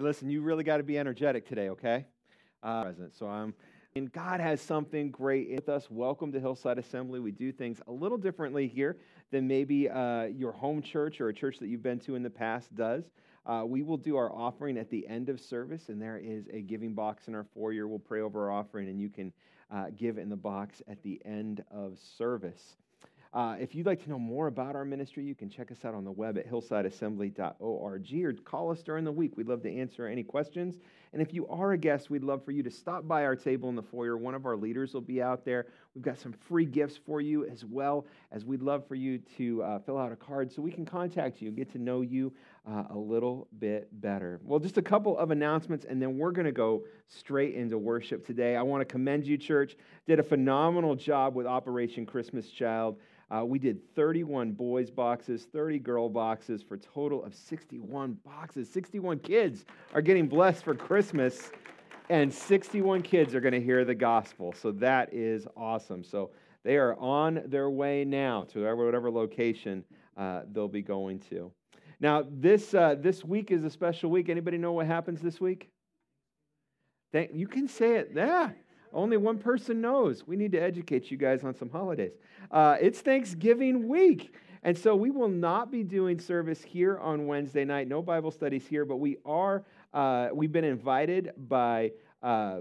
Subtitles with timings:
[0.00, 2.06] Listen, you really got to be energetic today, okay?
[2.62, 3.14] Uh, present.
[3.16, 3.54] So I'm,
[3.94, 5.90] and God has something great with us.
[5.90, 7.20] Welcome to Hillside Assembly.
[7.20, 8.96] We do things a little differently here
[9.30, 12.30] than maybe uh, your home church or a church that you've been to in the
[12.30, 13.04] past does.
[13.46, 16.60] Uh, we will do our offering at the end of service, and there is a
[16.60, 17.88] giving box in our foyer.
[17.88, 19.32] We'll pray over our offering, and you can
[19.70, 22.76] uh, give in the box at the end of service.
[23.32, 25.94] Uh, if you'd like to know more about our ministry, you can check us out
[25.94, 27.60] on the web at hillsideassembly.org
[28.24, 29.36] or call us during the week.
[29.36, 30.78] We'd love to answer any questions.
[31.12, 33.68] And if you are a guest, we'd love for you to stop by our table
[33.68, 34.16] in the foyer.
[34.16, 35.66] One of our leaders will be out there.
[35.94, 39.62] We've got some free gifts for you as well as we'd love for you to
[39.62, 42.32] uh, fill out a card so we can contact you and get to know you
[42.68, 44.40] uh, a little bit better.
[44.44, 48.26] Well, just a couple of announcements, and then we're going to go straight into worship
[48.26, 48.56] today.
[48.56, 49.76] I want to commend you, church.
[50.06, 52.98] Did a phenomenal job with Operation Christmas Child.
[53.30, 58.68] Uh, we did 31 boys boxes, 30 girl boxes for a total of 61 boxes.
[58.70, 59.64] 61 kids
[59.94, 61.52] are getting blessed for Christmas,
[62.08, 64.52] and 61 kids are going to hear the gospel.
[64.52, 66.02] So that is awesome.
[66.02, 66.30] So
[66.64, 69.84] they are on their way now to whatever location
[70.16, 71.52] uh, they'll be going to.
[72.00, 74.28] Now, this, uh, this week is a special week.
[74.28, 75.70] Anybody know what happens this week?
[77.12, 78.10] Thank, you can say it.
[78.14, 78.50] Yeah.
[78.92, 80.26] Only one person knows.
[80.26, 82.12] We need to educate you guys on some holidays.
[82.50, 84.34] Uh, it's Thanksgiving week.
[84.62, 87.88] And so we will not be doing service here on Wednesday night.
[87.88, 89.64] No Bible studies here, but we are,
[89.94, 91.92] uh, we've been invited by,
[92.22, 92.60] uh,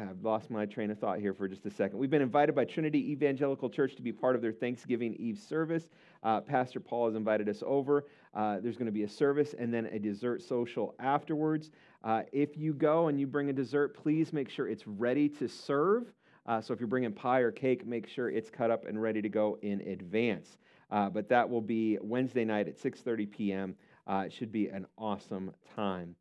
[0.00, 1.98] I've lost my train of thought here for just a second.
[1.98, 5.88] We've been invited by Trinity Evangelical Church to be part of their Thanksgiving Eve service.
[6.22, 8.06] Uh, Pastor Paul has invited us over.
[8.34, 11.70] Uh, there's going to be a service and then a dessert social afterwards.
[12.04, 15.46] Uh, if you go and you bring a dessert, please make sure it's ready to
[15.46, 16.12] serve.
[16.46, 19.20] Uh, so if you're bringing pie or cake, make sure it's cut up and ready
[19.20, 20.56] to go in advance.
[20.90, 23.76] Uh, but that will be Wednesday night at 6:30 p.m.
[24.06, 26.16] Uh, it should be an awesome time.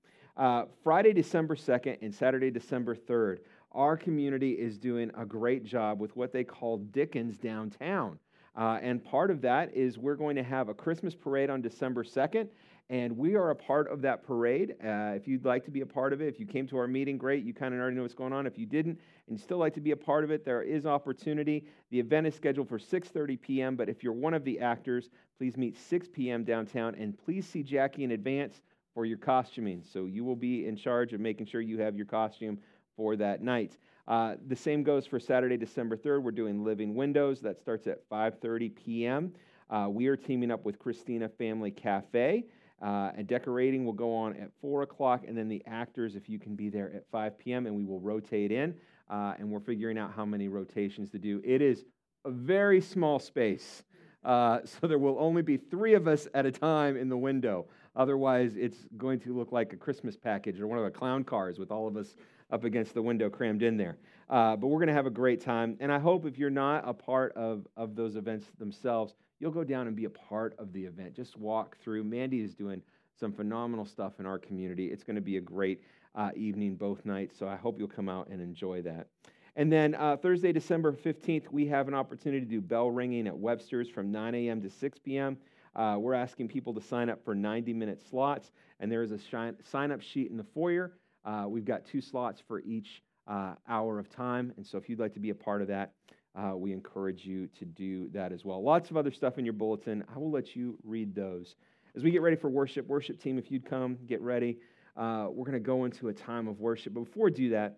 [0.84, 3.40] Friday, December 2nd, and Saturday, December 3rd,
[3.74, 8.20] our community is doing a great job with what they call Dickens Downtown.
[8.56, 12.04] Uh, and part of that is we're going to have a Christmas parade on December
[12.04, 12.50] 2nd,
[12.90, 14.76] and we are a part of that parade.
[14.84, 16.88] Uh, if you'd like to be a part of it, if you came to our
[16.88, 17.46] meeting, great.
[17.46, 18.46] You kind of already know what's going on.
[18.46, 20.86] If you didn't and you still like to be a part of it, there is
[20.86, 21.64] opportunity.
[21.92, 23.76] The event is scheduled for 6:30 p.m.
[23.78, 26.44] But if you're one of the actors, please meet 6 p.m.
[26.44, 28.62] downtown, and please see Jackie in advance
[28.94, 29.82] for your costuming.
[29.94, 32.60] So you will be in charge of making sure you have your costume
[32.96, 33.78] for that night.
[34.08, 36.24] Uh, the same goes for Saturday, December 3rd.
[36.24, 37.40] We're doing Living Windows.
[37.42, 39.34] That starts at 5:30 p.m.
[39.70, 42.46] Uh, we are teaming up with Christina Family Cafe.
[42.82, 46.40] Uh, and decorating will go on at 4 o'clock, and then the actors, if you
[46.40, 48.74] can be there at 5 p.m., and we will rotate in.
[49.08, 51.42] Uh, and we're figuring out how many rotations to do.
[51.44, 51.86] It is
[52.26, 53.84] a very small space,
[54.24, 57.68] uh, so there will only be three of us at a time in the window.
[57.96, 61.60] Otherwise, it's going to look like a Christmas package or one of the clown cars
[61.60, 62.16] with all of us
[62.52, 63.98] up against the window crammed in there.
[64.30, 65.78] Uh, but we're going to have a great time.
[65.80, 69.64] And I hope if you're not a part of, of those events themselves, you'll go
[69.64, 71.16] down and be a part of the event.
[71.16, 72.04] Just walk through.
[72.04, 72.82] Mandy is doing
[73.20, 74.88] some phenomenal stuff in our community.
[74.88, 75.82] It's going to be a great
[76.16, 79.08] uh, evening both nights, so I hope you'll come out and enjoy that.
[79.56, 83.38] And then uh, Thursday, December 15th, we have an opportunity to do bell ringing at
[83.38, 84.62] Webster's from 9 a.m.
[84.62, 85.38] to 6 p.m.
[85.76, 89.20] Uh, we're asking people to sign up for 90 minute slots, and there is a
[89.64, 90.94] sign up sheet in the foyer.
[91.24, 95.00] Uh, we've got two slots for each uh, hour of time, and so if you'd
[95.00, 95.94] like to be a part of that,
[96.36, 98.64] uh, we encourage you to do that as well.
[98.64, 100.04] Lots of other stuff in your bulletin.
[100.14, 101.56] I will let you read those.
[101.96, 104.58] As we get ready for worship, worship team, if you'd come, get ready.
[104.96, 106.94] Uh, we're going to go into a time of worship.
[106.94, 107.78] But before we do that,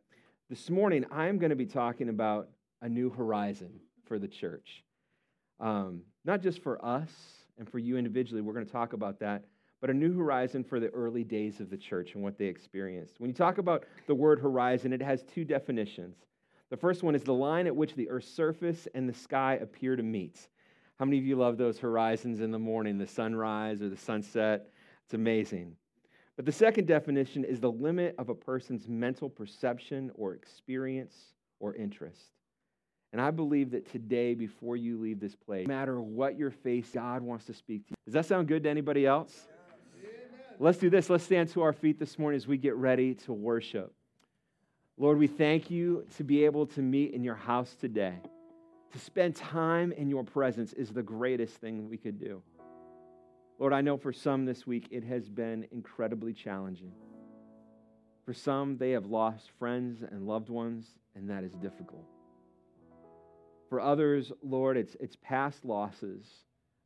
[0.49, 2.49] this morning I'm going to be talking about
[2.81, 4.83] a new horizon for the church.
[5.59, 7.11] Um, not just for us
[7.57, 9.45] and for you individually, we're going to talk about that,
[9.83, 13.19] but a new horizon for the early days of the church and what they experienced.
[13.19, 16.15] When you talk about the word horizon, it has two definitions.
[16.69, 19.97] The first one is the line at which the earth's surface and the sky appear
[19.97, 20.47] to meet.
[20.99, 24.69] How many of you love those horizons in the morning, the sunrise or the sunset?
[25.03, 25.75] It's amazing.
[26.37, 31.75] But the second definition is the limit of a person's mental perception or experience or
[31.75, 32.31] interest.
[33.11, 36.89] And I believe that today, before you leave this place, no matter what your face,
[36.93, 37.95] God wants to speak to you.
[38.05, 39.49] Does that sound good to anybody else?
[40.59, 41.09] Let's do this.
[41.09, 43.93] Let's stand to our feet this morning as we get ready to worship.
[44.97, 48.13] Lord, we thank you to be able to meet in your house today.
[48.91, 52.43] To spend time in your presence is the greatest thing we could do.
[53.57, 56.91] Lord, I know for some this week it has been incredibly challenging.
[58.25, 60.85] For some, they have lost friends and loved ones,
[61.15, 62.05] and that is difficult.
[63.69, 66.25] For others, Lord, it's, it's past losses.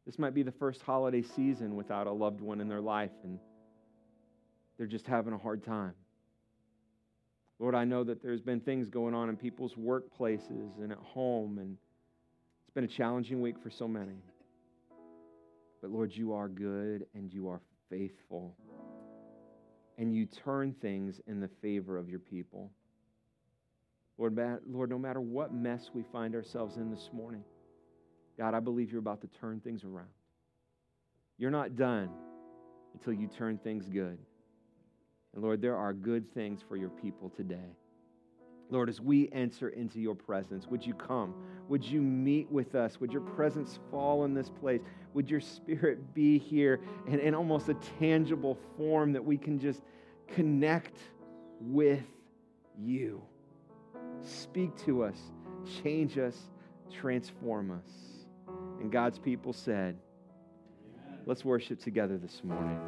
[0.05, 3.39] This might be the first holiday season without a loved one in their life, and
[4.77, 5.93] they're just having a hard time.
[7.59, 11.57] Lord, I know that there's been things going on in people's workplaces and at home,
[11.57, 11.77] and
[12.65, 14.21] it's been a challenging week for so many.
[15.81, 18.55] But Lord, you are good and you are faithful.
[19.97, 22.69] And you turn things in the favor of your people.
[24.19, 24.37] Lord,
[24.67, 27.43] Lord, no matter what mess we find ourselves in this morning,
[28.37, 30.09] God, I believe you're about to turn things around.
[31.39, 32.09] You're not done
[32.93, 34.19] until you turn things good.
[35.33, 37.75] And Lord, there are good things for your people today.
[38.69, 41.33] Lord, as we enter into your presence, would you come?
[41.69, 42.99] Would you meet with us?
[42.99, 44.81] Would your presence fall in this place?
[45.13, 49.81] Would your spirit be here in, in almost a tangible form that we can just
[50.27, 50.97] connect
[51.61, 52.03] with
[52.77, 53.21] you?
[54.21, 55.17] Speak to us,
[55.81, 56.37] change us,
[56.91, 57.89] transform us.
[58.81, 59.97] And God's people said,
[61.25, 62.79] Let's worship together this morning.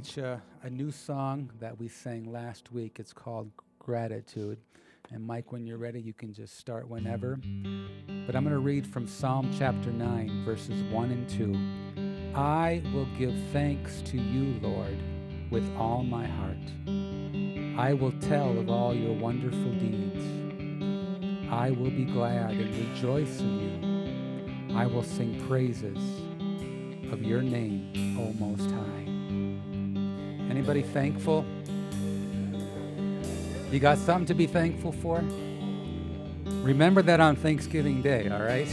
[0.00, 2.98] Teach a, a new song that we sang last week.
[3.00, 3.50] It's called
[3.80, 4.56] Gratitude.
[5.10, 7.40] And Mike, when you're ready, you can just start whenever.
[8.24, 12.32] But I'm going to read from Psalm chapter 9, verses 1 and 2.
[12.38, 15.02] I will give thanks to you, Lord,
[15.50, 17.76] with all my heart.
[17.76, 20.24] I will tell of all your wonderful deeds.
[21.50, 24.76] I will be glad and rejoice in you.
[24.76, 25.98] I will sing praises
[27.12, 29.07] of your name, O Most High.
[30.50, 31.44] Anybody thankful?
[33.70, 35.22] You got something to be thankful for?
[36.62, 38.68] Remember that on Thanksgiving Day, all right?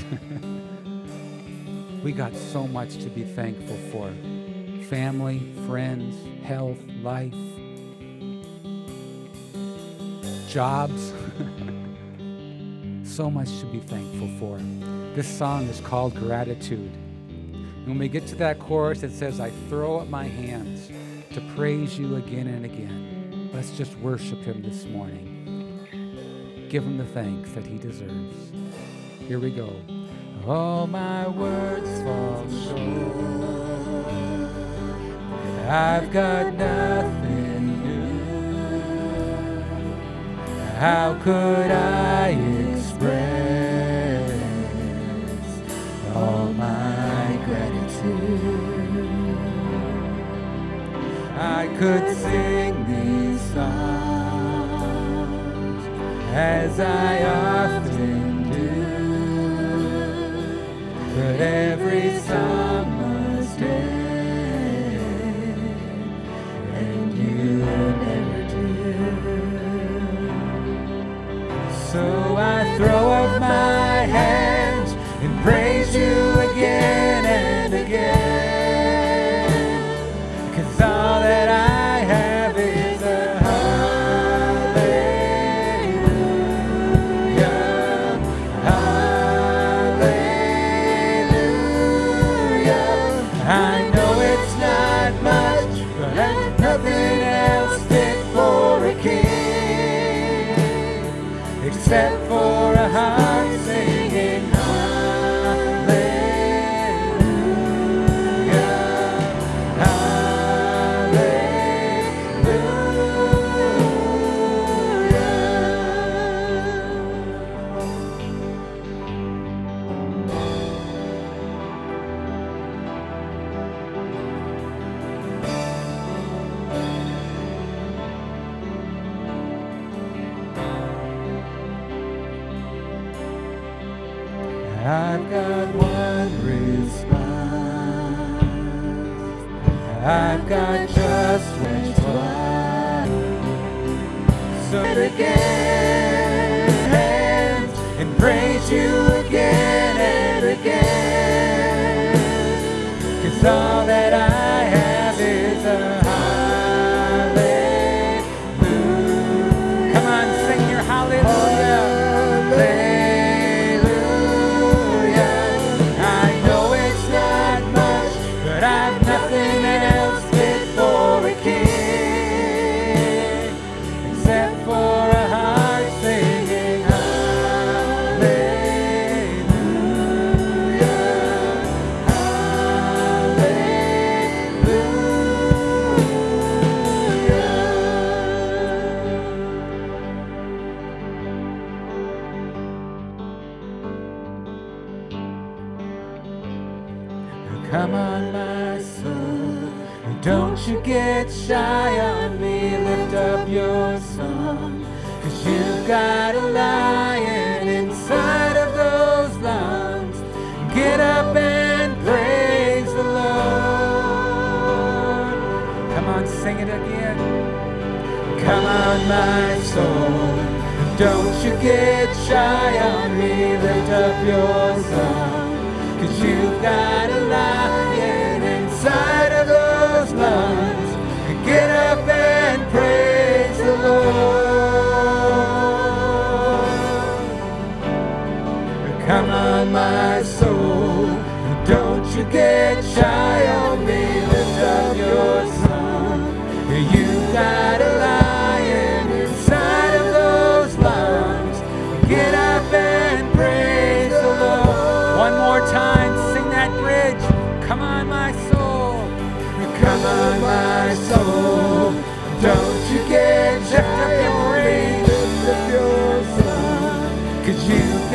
[2.03, 4.13] we got so much to be thankful for
[4.85, 6.15] family, friends,
[6.45, 7.33] health, life,
[10.47, 11.11] jobs.
[13.03, 14.57] so much to be thankful for.
[15.13, 16.91] This song is called Gratitude.
[17.85, 20.89] When we get to that chorus, it says, I throw up my hands
[21.35, 23.49] to praise you again and again.
[23.53, 25.85] Let's just worship him this morning.
[26.69, 28.53] Give him the thanks that he deserves.
[29.19, 29.75] Here we go.
[30.47, 33.17] All my words fall short.
[35.67, 39.59] I've got nothing new.
[40.77, 43.54] How could I express
[51.45, 54.65] I could sing these songs
[56.33, 58.71] as I often do,
[61.15, 62.19] but every
[62.97, 64.25] must end,
[66.73, 67.63] and you
[68.05, 68.65] never do.
[71.91, 72.03] So
[72.37, 74.64] I throw up my hands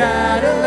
[0.01, 0.60] 光る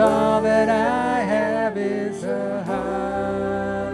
[0.00, 3.90] All that I have is a hallelujah.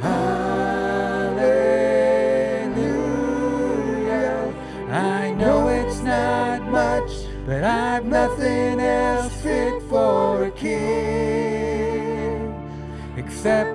[0.00, 0.52] Hallelujah.
[4.90, 7.12] I know it's not much,
[7.46, 10.82] but I've nothing else fit for a king
[13.16, 13.71] except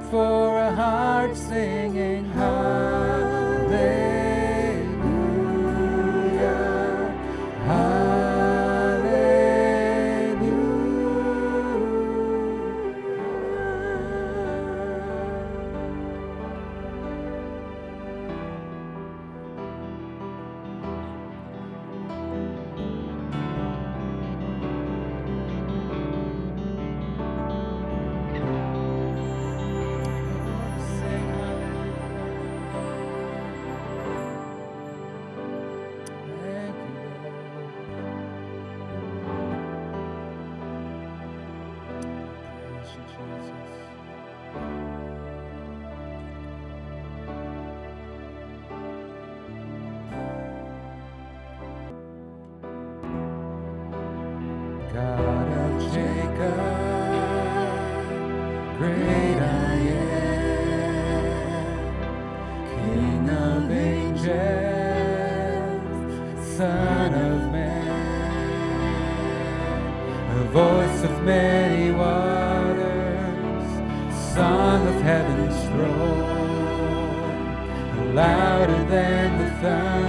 [78.57, 80.06] louder than the thunder.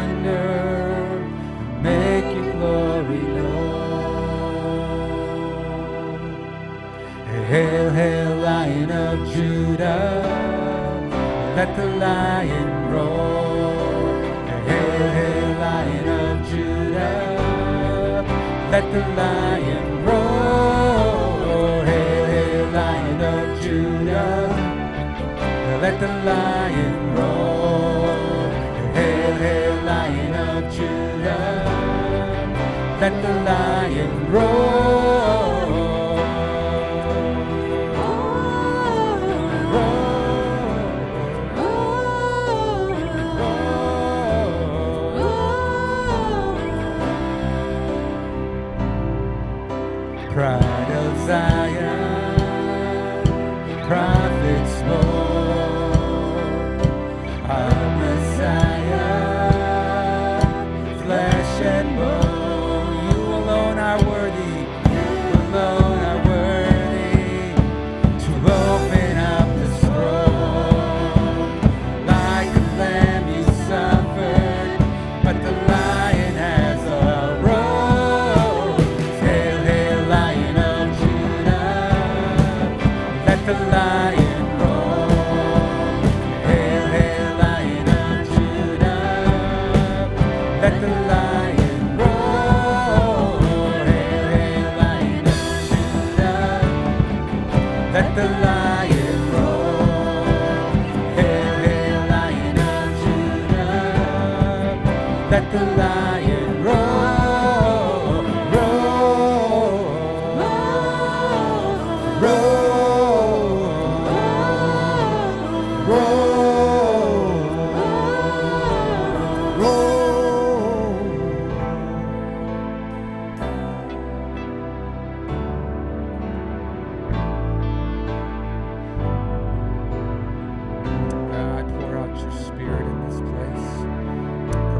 [132.22, 133.68] your spirit in this place.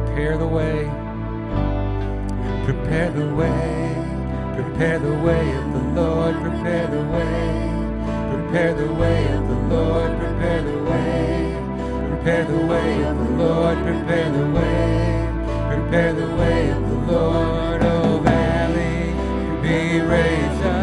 [0.06, 0.90] Prepare the way.
[2.64, 3.94] Prepare the way.
[4.54, 6.34] Prepare the way of the Lord.
[6.36, 7.68] Prepare the way.
[8.32, 10.18] Prepare the way of the Lord.
[10.18, 11.58] Prepare the way.
[12.08, 13.78] Prepare the way of the Lord.
[13.78, 15.28] Prepare the way.
[15.70, 17.82] Prepare the way of the Lord.
[17.82, 19.12] O valley,
[19.62, 20.77] be raised up.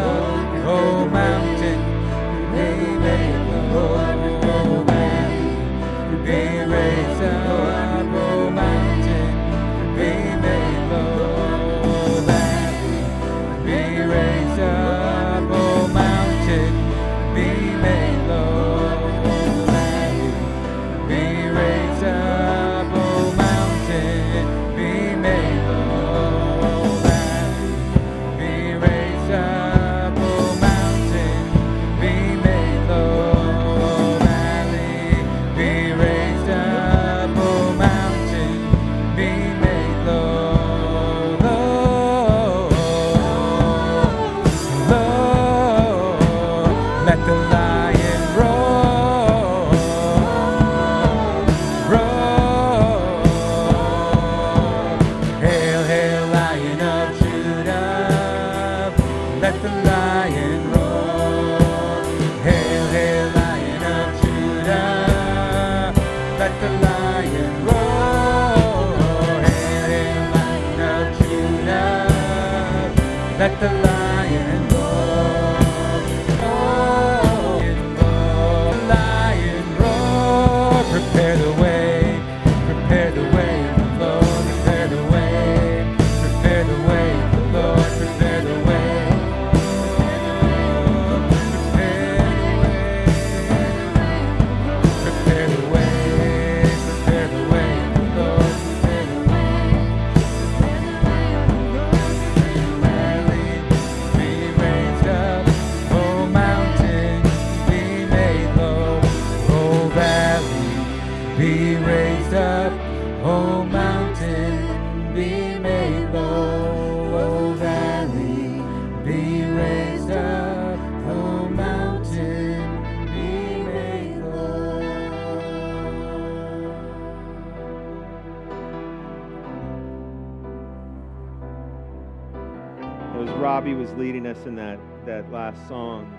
[133.36, 136.10] Robbie was leading us in that, that last song,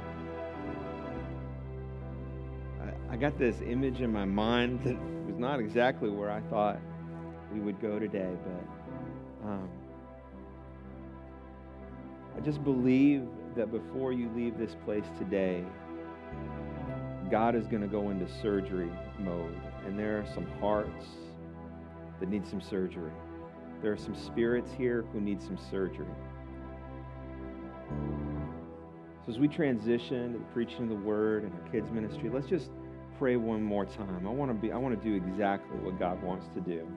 [2.80, 6.80] I, I got this image in my mind that was not exactly where I thought
[7.52, 9.70] we would go today, but um,
[12.38, 15.66] I just believe that before you leave this place today,
[17.32, 21.06] God is going to go into surgery mode, and there are some hearts
[22.20, 23.12] that need some surgery.
[23.82, 26.06] There are some spirits here who need some surgery.
[29.28, 32.48] So as we transition to the preaching of the word and our kids ministry, let's
[32.48, 32.70] just
[33.20, 34.26] pray one more time.
[34.26, 36.88] I want to be I want to do exactly what God wants to do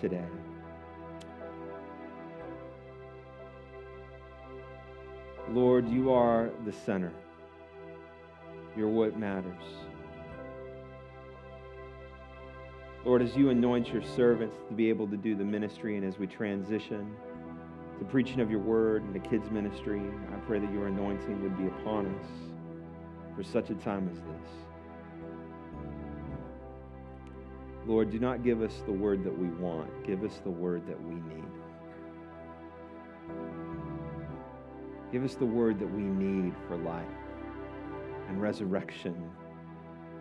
[0.00, 0.24] today.
[5.48, 7.12] Lord, you are the center.
[8.76, 9.64] You're what matters.
[13.04, 16.16] Lord, as you anoint your servants to be able to do the ministry and as
[16.16, 17.16] we transition
[18.00, 20.00] the preaching of your word and the kids' ministry.
[20.32, 22.26] I pray that your anointing would be upon us
[23.36, 24.50] for such a time as this.
[27.86, 31.00] Lord, do not give us the word that we want, give us the word that
[31.02, 31.44] we need.
[35.12, 37.04] Give us the word that we need for life
[38.28, 39.30] and resurrection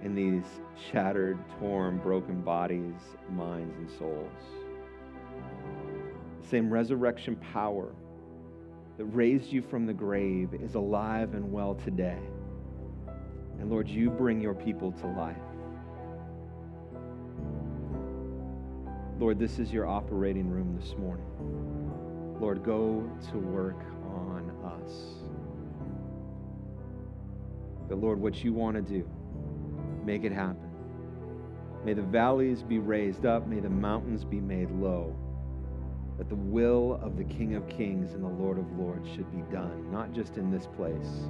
[0.04, 0.44] in these
[0.92, 2.96] shattered, torn, broken bodies,
[3.30, 4.59] minds, and souls
[6.44, 7.94] same resurrection power
[8.98, 12.20] that raised you from the grave is alive and well today.
[13.60, 15.38] And Lord, you bring your people to life.
[19.20, 21.26] Lord, this is your operating room this morning.
[22.40, 24.92] Lord, go to work on us.
[27.90, 29.10] That, Lord, what you want to do,
[30.06, 30.70] make it happen.
[31.86, 35.16] May the valleys be raised up, may the mountains be made low
[36.20, 39.42] that the will of the King of Kings and the Lord of Lords should be
[39.56, 41.30] done, not just in this place,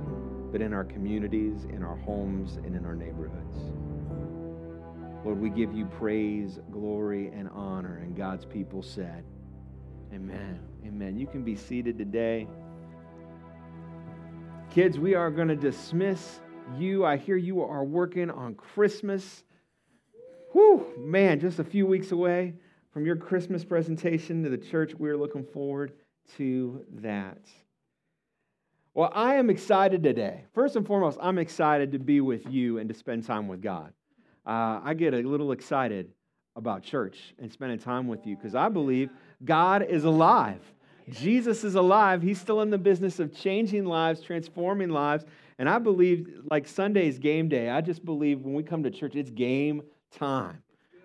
[0.51, 3.55] but in our communities, in our homes, and in our neighborhoods.
[5.23, 7.97] Lord, we give you praise, glory, and honor.
[7.97, 9.23] And God's people said,
[10.11, 10.59] Amen.
[10.83, 11.19] Amen.
[11.19, 12.47] You can be seated today.
[14.71, 16.39] Kids, we are going to dismiss
[16.79, 17.05] you.
[17.05, 19.43] I hear you are working on Christmas.
[20.53, 22.55] Whew, man, just a few weeks away
[22.91, 24.93] from your Christmas presentation to the church.
[24.95, 25.93] We're looking forward
[26.37, 27.39] to that.
[28.93, 30.45] Well, I am excited today.
[30.53, 33.93] First and foremost, I'm excited to be with you and to spend time with God.
[34.45, 36.11] Uh, I get a little excited
[36.55, 39.11] about church and spending time with you because I believe
[39.45, 40.61] God is alive.
[41.09, 42.21] Jesus is alive.
[42.21, 45.25] He's still in the business of changing lives, transforming lives.
[45.57, 49.15] And I believe, like Sunday's game day, I just believe when we come to church,
[49.15, 50.61] it's game time.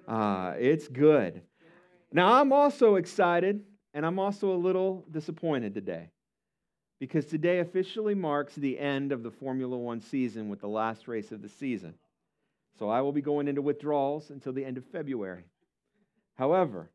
[0.06, 1.42] Uh, it's good.
[2.14, 6.10] Now, I'm also excited and I'm also a little disappointed today
[7.00, 11.32] because today officially marks the end of the Formula One season with the last race
[11.32, 11.94] of the season.
[12.78, 15.42] So I will be going into withdrawals until the end of February.
[16.36, 16.88] However,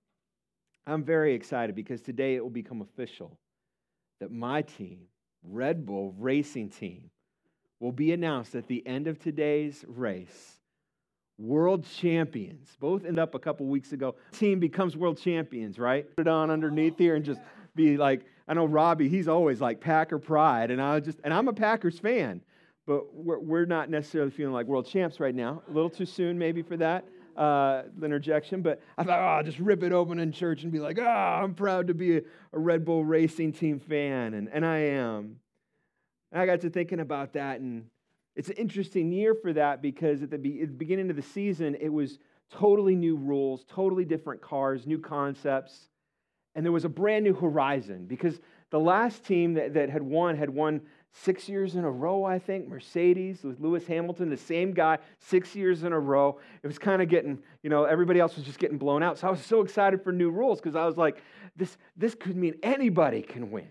[0.87, 3.37] I'm very excited because today it will become official
[4.21, 4.99] that my team,
[5.43, 7.11] Red Bull Racing Team,
[7.81, 10.58] will be announced at the end of today's race.
[11.39, 12.75] World champions.
[12.79, 14.15] Both end up a couple weeks ago.
[14.31, 16.05] Team becomes world champions, right?
[16.17, 17.39] Put it on underneath here and just
[17.75, 20.69] be like, I know Robbie, he's always like Packer pride.
[20.69, 22.41] And I just, and I'm a Packers fan,
[22.85, 25.63] but we're, we're not necessarily feeling like world champs right now.
[25.69, 27.05] A little too soon, maybe, for that
[27.37, 30.79] uh, interjection, but I thought, oh, I'll just rip it open in church and be
[30.79, 32.21] like, oh, I'm proud to be a,
[32.51, 35.39] a Red Bull Racing Team fan, and, and I am.
[36.31, 37.85] And I got to thinking about that, and
[38.39, 41.21] it's an interesting year for that because at the, be- at the beginning of the
[41.21, 45.89] season, it was totally new rules, totally different cars, new concepts,
[46.55, 50.37] and there was a brand new horizon because the last team that, that had won
[50.37, 50.79] had won
[51.11, 52.69] six years in a row, I think.
[52.69, 56.39] Mercedes with Lewis Hamilton, the same guy, six years in a row.
[56.63, 59.17] It was kind of getting, you know, everybody else was just getting blown out.
[59.17, 61.21] So I was so excited for new rules because I was like,
[61.57, 63.69] this, this could mean anybody can win.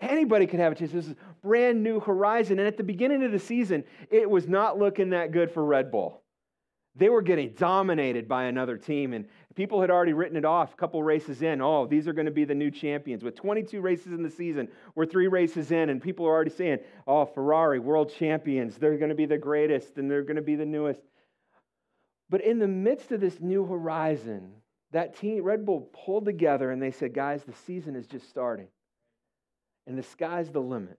[0.00, 0.92] Anybody could have a chance.
[0.92, 2.58] This is brand new horizon.
[2.58, 5.90] And at the beginning of the season, it was not looking that good for Red
[5.90, 6.22] Bull.
[6.94, 9.12] They were getting dominated by another team.
[9.12, 11.62] And People had already written it off a couple races in.
[11.62, 13.24] Oh, these are going to be the new champions.
[13.24, 16.80] With 22 races in the season, we're three races in, and people are already saying,
[17.06, 18.76] oh, Ferrari, world champions.
[18.76, 21.00] They're going to be the greatest, and they're going to be the newest.
[22.28, 24.52] But in the midst of this new horizon,
[24.92, 28.68] that team, Red Bull, pulled together and they said, guys, the season is just starting,
[29.86, 30.98] and the sky's the limit.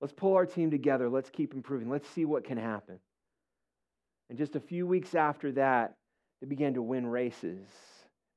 [0.00, 1.08] Let's pull our team together.
[1.08, 1.88] Let's keep improving.
[1.88, 2.98] Let's see what can happen.
[4.28, 5.96] And just a few weeks after that,
[6.40, 7.68] they began to win races,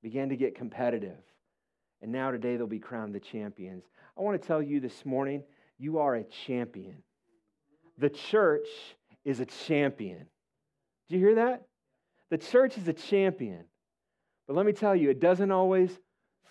[0.03, 1.17] began to get competitive.
[2.01, 3.83] And now today they'll be crowned the champions.
[4.17, 5.41] I want to tell you this morning
[5.79, 6.97] you are a champion.
[7.97, 8.67] The church
[9.23, 10.27] is a champion.
[11.09, 11.63] Do you hear that?
[12.29, 13.65] The church is a champion.
[14.47, 15.89] But let me tell you, it doesn't always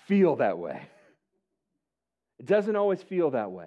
[0.06, 0.82] feel that way.
[2.38, 3.66] It doesn't always feel that way.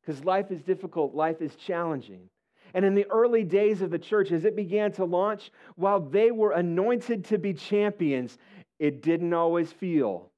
[0.00, 2.28] Because life is difficult, life is challenging.
[2.74, 6.30] And in the early days of the church, as it began to launch, while they
[6.30, 8.38] were anointed to be champions,
[8.78, 10.30] it didn't always feel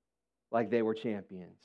[0.51, 1.59] like they were champions.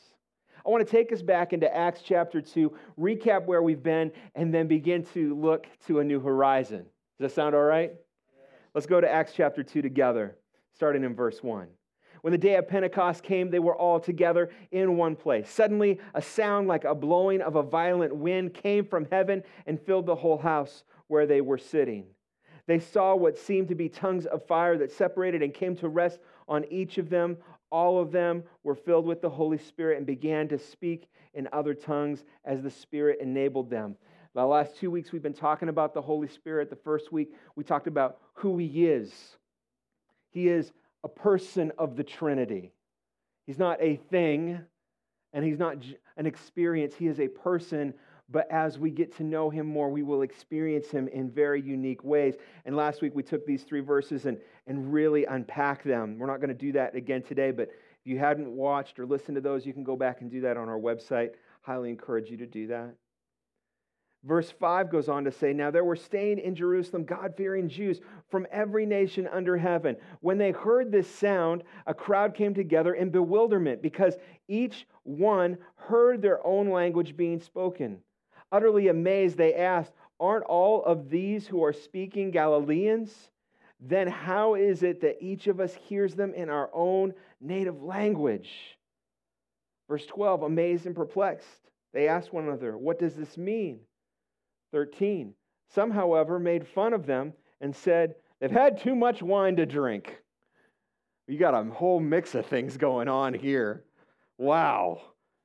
[0.65, 4.53] I want to take us back into Acts chapter 2, recap where we've been, and
[4.53, 6.85] then begin to look to a new horizon.
[7.19, 7.93] Does that sound all right?
[8.73, 10.37] Let's go to Acts chapter 2 together,
[10.73, 11.67] starting in verse 1.
[12.23, 15.49] When the day of Pentecost came, they were all together in one place.
[15.49, 20.05] Suddenly, a sound like a blowing of a violent wind came from heaven and filled
[20.05, 22.05] the whole house where they were sitting.
[22.65, 26.19] They saw what seemed to be tongues of fire that separated and came to rest
[26.47, 27.35] on each of them.
[27.69, 31.73] All of them were filled with the Holy Spirit and began to speak in other
[31.73, 33.97] tongues as the Spirit enabled them.
[34.33, 36.69] The last two weeks, we've been talking about the Holy Spirit.
[36.69, 39.11] The first week, we talked about who He is.
[40.29, 40.71] He is
[41.03, 42.71] a person of the Trinity.
[43.45, 44.59] He's not a thing
[45.33, 45.77] and he's not
[46.17, 46.95] an experience.
[46.95, 47.93] He is a person,
[48.29, 52.03] but as we get to know him more, we will experience him in very unique
[52.03, 52.35] ways.
[52.65, 54.37] And last week we took these three verses and,
[54.67, 56.17] and really unpack them.
[56.19, 59.35] We're not going to do that again today, but if you hadn't watched or listened
[59.35, 61.31] to those, you can go back and do that on our website.
[61.61, 62.95] Highly encourage you to do that.
[64.25, 67.99] Verse 5 goes on to say, Now there were staying in Jerusalem God fearing Jews
[68.29, 69.97] from every nation under heaven.
[70.21, 74.15] When they heard this sound, a crowd came together in bewilderment because
[74.47, 77.99] each one heard their own language being spoken.
[78.51, 83.29] Utterly amazed, they asked, Aren't all of these who are speaking Galileans?
[83.81, 88.77] Then how is it that each of us hears them in our own native language?
[89.89, 93.81] Verse 12, amazed and perplexed, they asked one another, What does this mean?
[94.73, 95.33] 13.
[95.69, 97.31] Some, however, made fun of them
[97.61, 100.17] and said, They've had too much wine to drink.
[101.27, 103.85] You got a whole mix of things going on here.
[104.37, 105.01] Wow.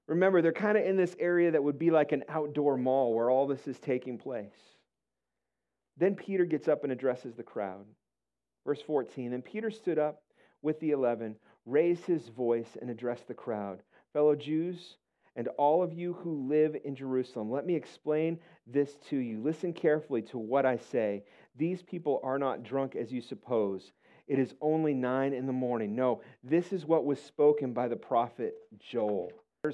[0.09, 3.31] Remember, they're kind of in this area that would be like an outdoor mall where
[3.31, 4.51] all this is taking place.
[5.97, 7.87] Then Peter gets up and addresses the crowd.
[8.67, 10.23] Verse 14 And Peter stood up
[10.63, 11.37] with the eleven
[11.67, 14.97] raised his voice and addressed the crowd Fellow Jews,
[15.39, 19.41] and all of you who live in Jerusalem, let me explain this to you.
[19.41, 21.23] Listen carefully to what I say.
[21.57, 23.93] These people are not drunk as you suppose.
[24.27, 25.95] It is only nine in the morning.
[25.95, 29.31] No, this is what was spoken by the prophet Joel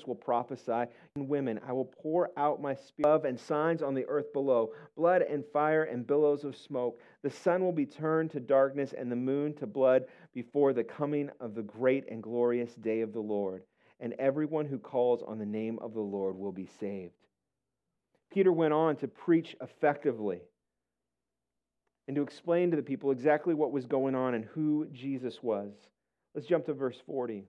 [0.07, 4.33] will prophesy, and women, I will pour out my spirit and signs on the earth
[4.33, 6.99] below, blood and fire and billows of smoke.
[7.23, 11.31] The sun will be turned to darkness and the moon to blood before the coming
[11.39, 13.63] of the great and glorious day of the Lord.
[14.05, 17.15] And everyone who calls on the name of the Lord will be saved.
[18.31, 20.43] Peter went on to preach effectively
[22.07, 25.73] and to explain to the people exactly what was going on and who Jesus was.
[26.35, 27.45] Let's jump to verse 40.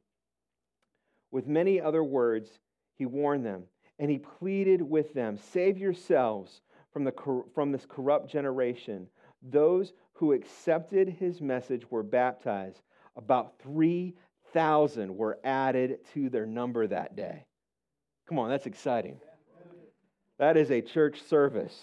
[1.29, 2.49] With many other words,
[2.95, 3.63] he warned them,
[3.99, 6.61] and he pleaded with them Save yourselves
[6.93, 9.07] from, the, from this corrupt generation.
[9.41, 12.79] Those who accepted his message were baptized.
[13.17, 13.59] About
[14.55, 17.43] 3,000 were added to their number that day.
[18.25, 19.19] Come on, that's exciting.
[20.39, 21.77] That is a church service.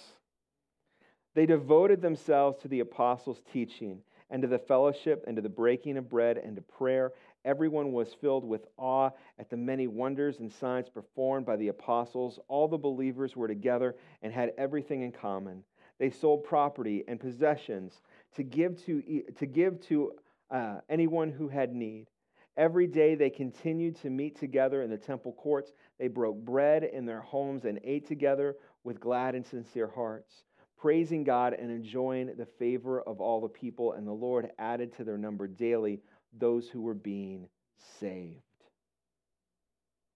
[1.34, 5.98] They devoted themselves to the apostles' teaching and to the fellowship and to the breaking
[5.98, 7.12] of bread and to prayer.
[7.44, 12.38] Everyone was filled with awe at the many wonders and signs performed by the apostles.
[12.48, 15.62] All the believers were together and had everything in common.
[15.98, 18.00] They sold property and possessions
[18.36, 20.12] to give to, to, give to
[20.50, 22.06] uh, anyone who had need.
[22.56, 25.72] Every day they continued to meet together in the temple courts.
[25.98, 30.44] They broke bread in their homes and ate together with glad and sincere hearts,
[30.78, 33.92] praising God and enjoying the favor of all the people.
[33.92, 36.00] And the Lord added to their number daily
[36.38, 37.48] those who were being
[38.00, 38.42] saved.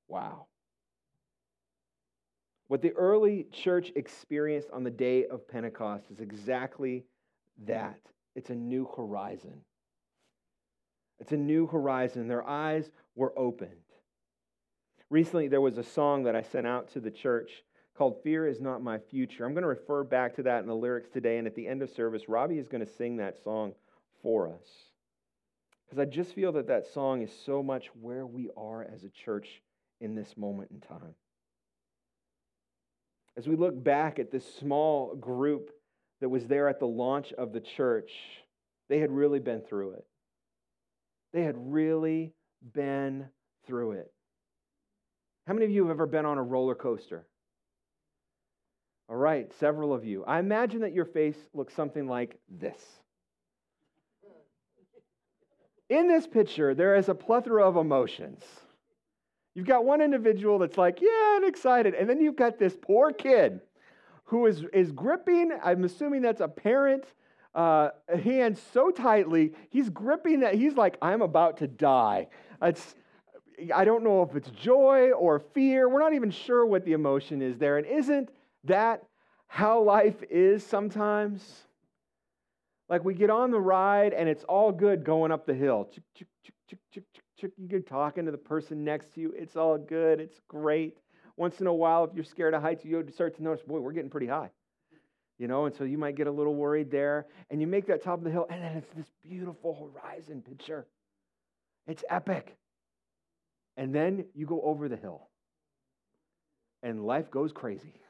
[0.08, 0.46] Wow.
[2.68, 7.04] What the early church experienced on the day of Pentecost is exactly
[7.64, 7.98] that
[8.34, 9.62] it's a new horizon.
[11.18, 12.28] It's a new horizon.
[12.28, 13.70] Their eyes were opened.
[15.08, 17.50] Recently, there was a song that I sent out to the church
[17.96, 19.44] called Fear is Not My Future.
[19.44, 21.82] I'm going to refer back to that in the lyrics today, and at the end
[21.82, 23.72] of service, Robbie is going to sing that song
[24.22, 24.68] for us.
[25.86, 29.08] Because I just feel that that song is so much where we are as a
[29.08, 29.62] church
[30.00, 31.14] in this moment in time.
[33.36, 35.70] As we look back at this small group
[36.20, 38.10] that was there at the launch of the church,
[38.88, 40.06] they had really been through it.
[41.36, 42.32] They had really
[42.72, 43.26] been
[43.66, 44.10] through it.
[45.46, 47.26] How many of you have ever been on a roller coaster?
[49.10, 50.24] All right, several of you.
[50.24, 52.80] I imagine that your face looks something like this.
[55.90, 58.42] In this picture, there is a plethora of emotions.
[59.54, 61.92] You've got one individual that's like, yeah, and excited.
[61.92, 63.60] And then you've got this poor kid
[64.24, 67.04] who is, is gripping, I'm assuming that's a parent,
[67.56, 67.88] uh,
[68.22, 72.28] hand so tightly, he's gripping that, he's like, I'm about to die.
[72.60, 72.94] It's,
[73.74, 75.88] I don't know if it's joy or fear.
[75.88, 77.78] We're not even sure what the emotion is there.
[77.78, 78.28] And isn't
[78.64, 79.04] that
[79.48, 81.62] how life is sometimes?
[82.90, 85.88] Like we get on the ride and it's all good going up the hill.
[86.18, 89.32] You get talking to the person next to you.
[89.34, 90.20] It's all good.
[90.20, 90.98] It's great.
[91.38, 93.92] Once in a while, if you're scared of heights, you start to notice, boy, we're
[93.92, 94.50] getting pretty high.
[95.38, 97.26] You know, and so you might get a little worried there.
[97.50, 100.86] And you make that top of the hill, and then it's this beautiful horizon picture.
[101.86, 102.56] It's epic.
[103.76, 105.28] And then you go over the hill,
[106.82, 108.00] and life goes crazy.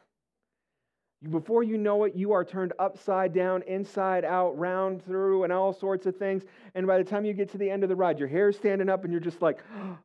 [1.31, 5.73] Before you know it, you are turned upside down, inside out, round through, and all
[5.73, 6.45] sorts of things.
[6.75, 8.57] And by the time you get to the end of the ride, your hair is
[8.57, 9.59] standing up, and you're just like,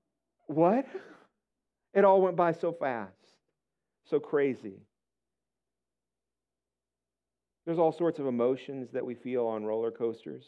[0.47, 0.87] what?
[1.93, 3.13] It all went by so fast,
[4.09, 4.79] so crazy.
[7.65, 10.45] There's all sorts of emotions that we feel on roller coasters.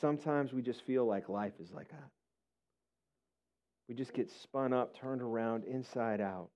[0.00, 2.10] Sometimes we just feel like life is like that.
[3.88, 6.48] We just get spun up, turned around, inside out.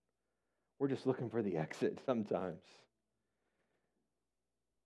[0.78, 2.62] We're just looking for the exit sometimes.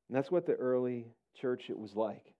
[0.08, 1.06] And that's what the early
[1.40, 2.34] church it was like.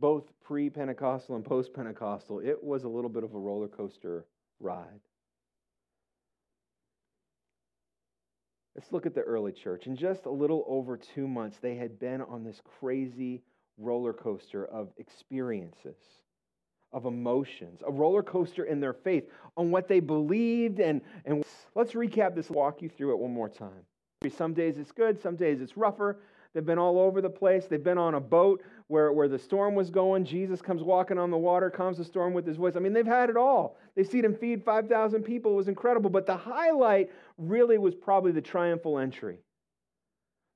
[0.00, 4.24] Both pre-Pentecostal and post-Pentecostal, it was a little bit of a roller coaster
[4.60, 5.00] ride.
[8.78, 9.88] Let's look at the early church.
[9.88, 13.42] In just a little over two months, they had been on this crazy
[13.76, 15.96] roller coaster of experiences
[16.92, 19.24] of emotions, a roller coaster in their faith
[19.56, 20.78] on what they believed.
[20.78, 23.82] And, and let's recap this, walk you through it one more time.
[24.36, 26.20] Some days it's good, some days it's rougher.
[26.54, 27.66] They've been all over the place.
[27.66, 30.24] They've been on a boat where, where the storm was going.
[30.24, 32.74] Jesus comes walking on the water, calms the storm with his voice.
[32.74, 33.76] I mean, they've had it all.
[33.94, 35.52] They've seen him feed 5,000 people.
[35.52, 36.10] It was incredible.
[36.10, 39.38] But the highlight really was probably the triumphal entry.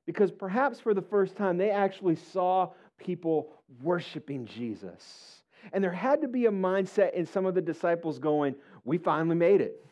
[0.06, 5.42] Because perhaps for the first time, they actually saw people worshiping Jesus.
[5.72, 9.36] And there had to be a mindset in some of the disciples going, We finally
[9.36, 9.84] made it.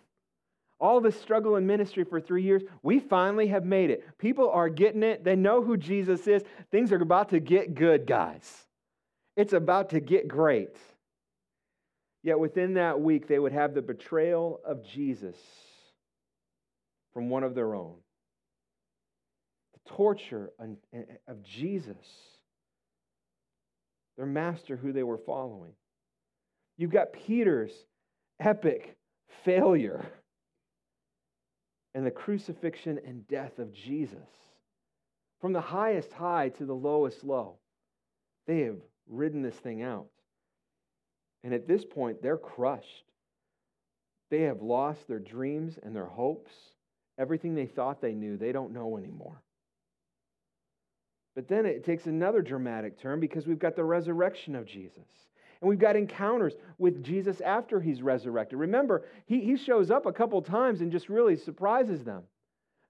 [0.80, 4.04] All this struggle in ministry for three years, we finally have made it.
[4.18, 5.24] People are getting it.
[5.24, 6.42] They know who Jesus is.
[6.70, 8.66] Things are about to get good, guys.
[9.36, 10.76] It's about to get great.
[12.22, 15.36] Yet within that week, they would have the betrayal of Jesus
[17.12, 17.96] from one of their own,
[19.74, 20.50] the torture
[21.28, 22.06] of Jesus
[24.20, 25.72] their master who they were following.
[26.76, 27.72] You've got Peter's
[28.38, 28.94] epic
[29.46, 30.04] failure
[31.94, 34.28] and the crucifixion and death of Jesus.
[35.40, 37.56] From the highest high to the lowest low,
[38.46, 38.76] they have
[39.08, 40.08] ridden this thing out.
[41.42, 43.04] And at this point, they're crushed.
[44.30, 46.52] They have lost their dreams and their hopes.
[47.18, 49.42] Everything they thought they knew, they don't know anymore.
[51.34, 55.08] But then it takes another dramatic turn because we've got the resurrection of Jesus.
[55.60, 58.58] And we've got encounters with Jesus after he's resurrected.
[58.58, 62.22] Remember, he, he shows up a couple times and just really surprises them.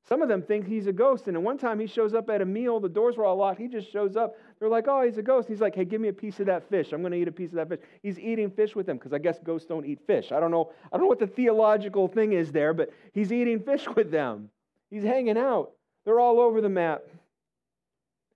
[0.09, 1.27] Some of them think he's a ghost.
[1.27, 3.61] And at one time he shows up at a meal, the doors were all locked.
[3.61, 4.35] He just shows up.
[4.59, 5.49] They're like, oh, he's a ghost.
[5.49, 6.93] He's like, hey, give me a piece of that fish.
[6.93, 7.81] I'm going to eat a piece of that fish.
[8.03, 10.33] He's eating fish with them because I guess ghosts don't eat fish.
[10.33, 10.73] I don't know.
[10.93, 14.49] I don't know what the theological thing is there, but he's eating fish with them.
[14.91, 15.73] He's hanging out.
[16.05, 17.03] They're all over the map.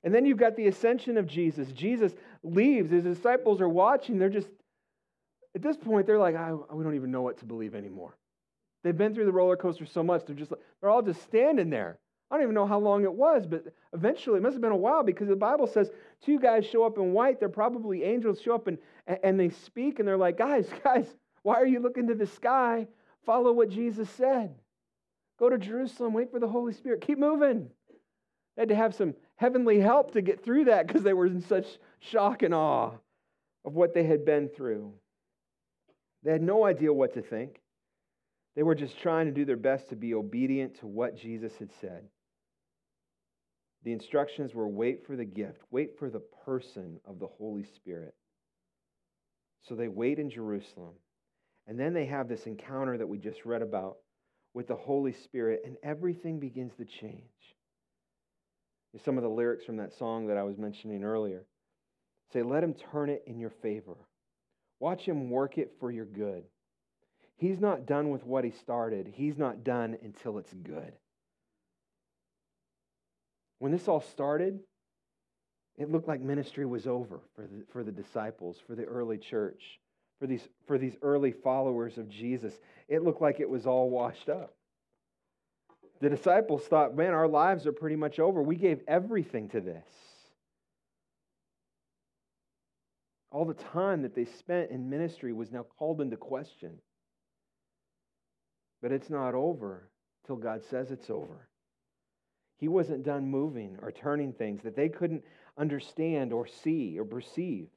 [0.05, 1.72] And then you've got the ascension of Jesus.
[1.72, 2.12] Jesus
[2.45, 2.90] leaves.
[2.90, 4.18] His disciples are watching.
[4.18, 4.49] They're just,
[5.55, 6.34] at this point, they're like,
[6.72, 8.16] we don't even know what to believe anymore.
[8.82, 11.99] They've been through the roller coaster so much, they're just they're all just standing there.
[12.30, 14.76] I don't even know how long it was, but eventually, it must have been a
[14.76, 15.90] while because the Bible says
[16.22, 17.38] two guys show up in white.
[17.38, 18.78] They're probably angels, show up and,
[19.22, 21.07] and they speak, and they're like, guys, guys,
[21.42, 22.86] why are you looking to the sky?
[23.24, 24.55] Follow what Jesus said.
[25.38, 27.01] Go to Jerusalem, wait for the Holy Spirit.
[27.01, 27.68] Keep moving.
[28.57, 31.43] They had to have some heavenly help to get through that because they were in
[31.43, 31.66] such
[31.99, 32.93] shock and awe
[33.64, 34.93] of what they had been through.
[36.22, 37.61] They had no idea what to think.
[38.57, 41.70] They were just trying to do their best to be obedient to what Jesus had
[41.80, 42.05] said.
[43.82, 48.14] The instructions were wait for the gift, wait for the person of the Holy Spirit.
[49.68, 50.95] So they wait in Jerusalem.
[51.66, 53.97] And then they have this encounter that we just read about
[54.55, 57.54] with the Holy Spirit, and everything begins to change
[59.03, 61.45] some of the lyrics from that song that I was mentioning earlier.
[62.32, 63.97] Say, let him turn it in your favor.
[64.80, 66.45] Watch him work it for your good.
[67.36, 70.92] He's not done with what he started, he's not done until it's good.
[73.59, 74.61] When this all started,
[75.76, 79.62] it looked like ministry was over for the, for the disciples, for the early church,
[80.20, 82.55] for these, for these early followers of Jesus.
[82.88, 84.55] It looked like it was all washed up.
[86.01, 88.42] The disciples thought, man, our lives are pretty much over.
[88.42, 89.86] We gave everything to this.
[93.30, 96.78] All the time that they spent in ministry was now called into question.
[98.82, 99.88] But it's not over
[100.26, 101.49] till God says it's over.
[102.59, 105.24] He wasn't done moving or turning things that they couldn't
[105.59, 107.68] understand or see or perceive.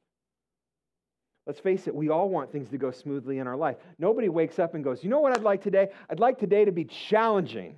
[1.46, 3.76] Let's face it, we all want things to go smoothly in our life.
[3.98, 5.88] Nobody wakes up and goes, You know what I'd like today?
[6.10, 7.76] I'd like today to be challenging.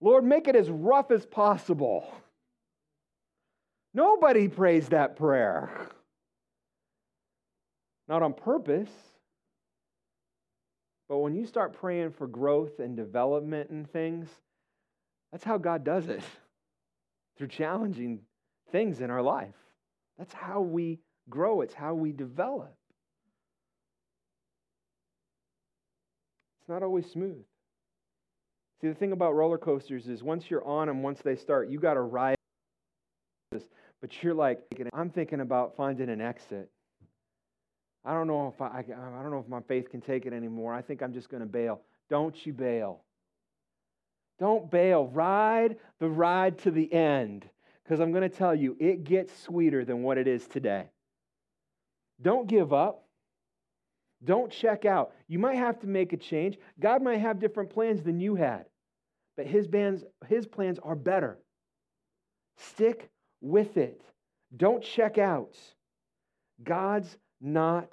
[0.00, 2.12] Lord, make it as rough as possible.
[3.94, 5.88] Nobody prays that prayer.
[8.08, 8.90] Not on purpose.
[11.08, 14.28] But when you start praying for growth and development and things,
[15.32, 16.22] that's how God does it
[17.36, 18.20] through challenging
[18.70, 19.54] things in our life.
[20.18, 22.74] That's how we grow, it's how we develop.
[26.60, 27.44] It's not always smooth.
[28.80, 31.80] See, the thing about roller coasters is once you're on them, once they start, you
[31.80, 32.36] got to ride.
[34.00, 34.60] But you're like,
[34.92, 36.70] I'm thinking about finding an exit.
[38.04, 40.72] I don't know if I, I don't know if my faith can take it anymore.
[40.72, 41.80] I think I'm just going to bail.
[42.08, 43.02] Don't you bail.
[44.38, 45.08] Don't bail.
[45.08, 47.48] Ride the ride to the end.
[47.82, 50.84] Because I'm going to tell you, it gets sweeter than what it is today.
[52.22, 53.07] Don't give up.
[54.24, 55.12] Don't check out.
[55.28, 56.58] You might have to make a change.
[56.80, 58.64] God might have different plans than you had,
[59.36, 61.38] but his, bands, his plans are better.
[62.56, 63.10] Stick
[63.40, 64.02] with it.
[64.56, 65.56] Don't check out.
[66.62, 67.92] God's not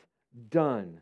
[0.49, 1.01] done.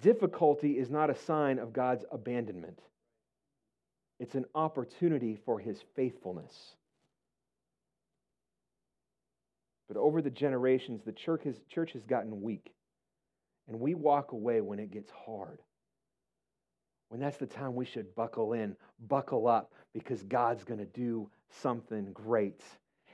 [0.00, 2.80] Difficulty is not a sign of God's abandonment,
[4.18, 6.74] it's an opportunity for his faithfulness.
[9.88, 12.74] But over the generations, the church has, church has gotten weak.
[13.68, 15.60] And we walk away when it gets hard.
[17.08, 18.76] When that's the time we should buckle in,
[19.08, 21.30] buckle up, because God's going to do
[21.62, 22.62] something great.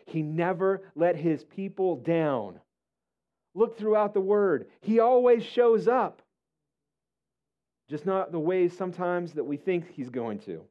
[0.06, 2.60] He never let his people down.
[3.54, 6.22] Look throughout the word, he always shows up.
[7.88, 10.62] Just not the ways sometimes that we think he's going to.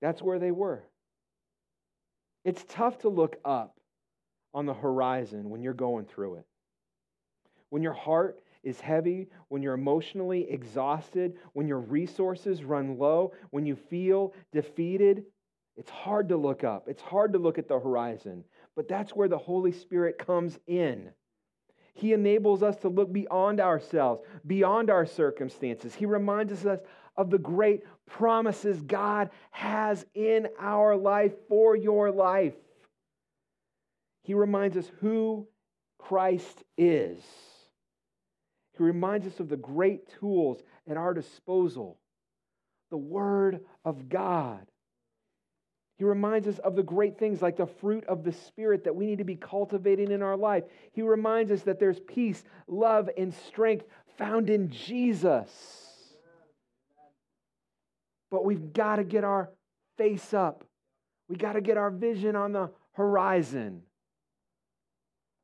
[0.00, 0.82] That's where they were.
[2.44, 3.78] It's tough to look up
[4.54, 6.46] on the horizon when you're going through it.
[7.70, 13.64] When your heart is heavy, when you're emotionally exhausted, when your resources run low, when
[13.64, 15.24] you feel defeated,
[15.76, 16.88] it's hard to look up.
[16.88, 18.44] It's hard to look at the horizon.
[18.76, 21.10] But that's where the Holy Spirit comes in.
[21.94, 25.94] He enables us to look beyond ourselves, beyond our circumstances.
[25.94, 26.80] He reminds us
[27.16, 32.54] of the great promises God has in our life for your life.
[34.22, 35.46] He reminds us who
[35.98, 37.22] Christ is.
[38.80, 41.98] He reminds us of the great tools at our disposal
[42.88, 44.66] the Word of God.
[45.98, 49.04] He reminds us of the great things like the fruit of the Spirit that we
[49.04, 50.64] need to be cultivating in our life.
[50.92, 53.84] He reminds us that there's peace, love, and strength
[54.16, 55.50] found in Jesus.
[58.30, 59.50] But we've got to get our
[59.98, 60.64] face up,
[61.28, 63.82] we got to get our vision on the horizon.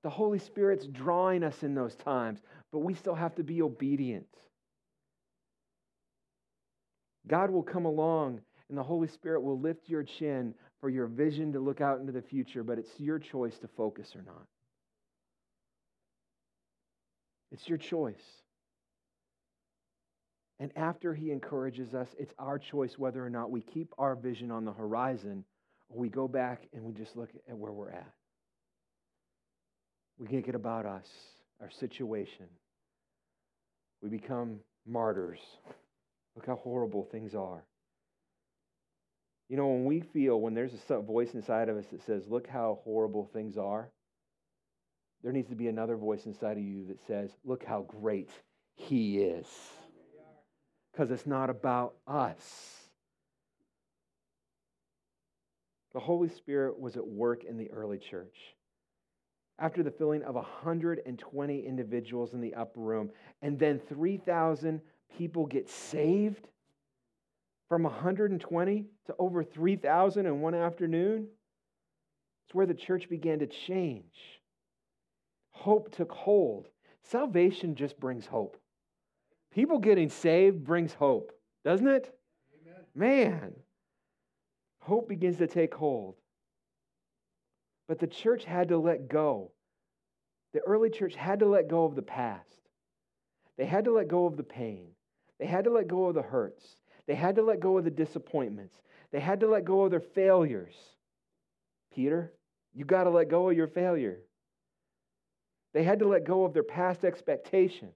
[0.06, 2.40] The Holy Spirit's drawing us in those times,
[2.76, 4.26] but we still have to be obedient.
[7.26, 10.52] God will come along and the Holy Spirit will lift your chin
[10.82, 14.14] for your vision to look out into the future, but it's your choice to focus
[14.14, 14.44] or not.
[17.50, 18.42] It's your choice.
[20.60, 24.50] And after he encourages us, it's our choice whether or not we keep our vision
[24.50, 25.46] on the horizon
[25.88, 28.12] or we go back and we just look at where we're at.
[30.18, 31.08] We make it about us,
[31.62, 32.48] our situation.
[34.06, 35.40] We become martyrs.
[36.36, 37.64] Look how horrible things are.
[39.48, 42.46] You know, when we feel, when there's a voice inside of us that says, look
[42.46, 43.90] how horrible things are,
[45.24, 48.30] there needs to be another voice inside of you that says, look how great
[48.76, 49.48] He is.
[50.92, 52.76] Because it's not about us.
[55.94, 58.36] The Holy Spirit was at work in the early church.
[59.58, 64.80] After the filling of 120 individuals in the upper room, and then 3,000
[65.16, 66.46] people get saved,
[67.68, 71.26] from 120 to over 3,000 in one afternoon.
[72.46, 74.40] It's where the church began to change.
[75.50, 76.68] Hope took hold.
[77.02, 78.56] Salvation just brings hope.
[79.52, 81.32] People getting saved brings hope,
[81.64, 82.16] doesn't it?
[82.60, 82.84] Amen.
[82.94, 83.52] Man,
[84.80, 86.16] hope begins to take hold.
[87.88, 89.52] But the church had to let go.
[90.52, 92.48] The early church had to let go of the past.
[93.56, 94.88] They had to let go of the pain.
[95.38, 96.64] They had to let go of the hurts.
[97.06, 98.76] They had to let go of the disappointments.
[99.12, 100.74] They had to let go of their failures.
[101.92, 102.32] Peter,
[102.74, 104.18] you got to let go of your failure.
[105.72, 107.94] They had to let go of their past expectations.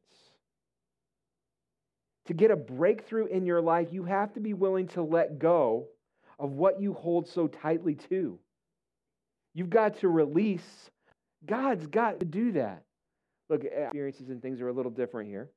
[2.26, 5.88] To get a breakthrough in your life, you have to be willing to let go
[6.38, 8.38] of what you hold so tightly to.
[9.54, 10.90] You've got to release.
[11.46, 12.82] God's got to do that.
[13.48, 15.50] Look, eh, experiences and things are a little different here.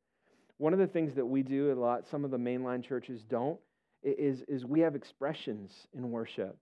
[0.58, 3.60] One of the things that we do a lot, some of the mainline churches don't,
[4.04, 6.58] is, is we have expressions in worship.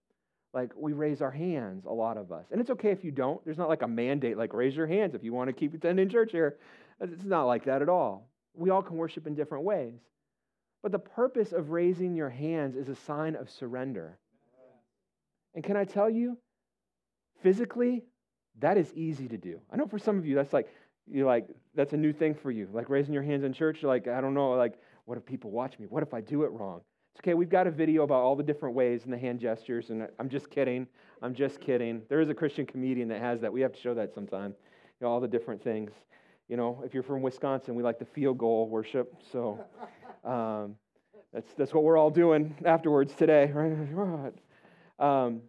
[0.54, 2.46] Like we raise our hands, a lot of us.
[2.52, 3.44] And it's okay if you don't.
[3.46, 6.10] There's not like a mandate, like raise your hands if you want to keep attending
[6.10, 6.58] church here.
[7.00, 8.28] It's not like that at all.
[8.54, 9.94] We all can worship in different ways.
[10.84, 14.18] But the purpose of raising your hands is a sign of surrender.
[15.56, 16.38] And can I tell you,
[17.42, 18.04] physically,
[18.60, 19.60] that is easy to do.
[19.72, 20.68] I know for some of you, that's like,
[21.10, 23.92] you're like that's a new thing for you like raising your hands in church you're
[23.92, 24.76] like i don't know like
[25.06, 25.88] what if people watch me?
[25.90, 26.82] What if i do it wrong?
[27.14, 29.90] It's okay we've got a video about all the different ways and the hand gestures
[29.90, 30.88] and i'm just kidding
[31.22, 32.02] i'm just kidding.
[32.10, 34.56] There is a christian comedian that has that we have to show that sometime
[35.00, 35.92] you know all the different things.
[36.48, 39.60] You know if you're from wisconsin we like the field goal worship so
[40.24, 40.76] um,
[41.34, 44.34] that's that's what we're all doing afterwards today right?
[45.00, 45.42] Um,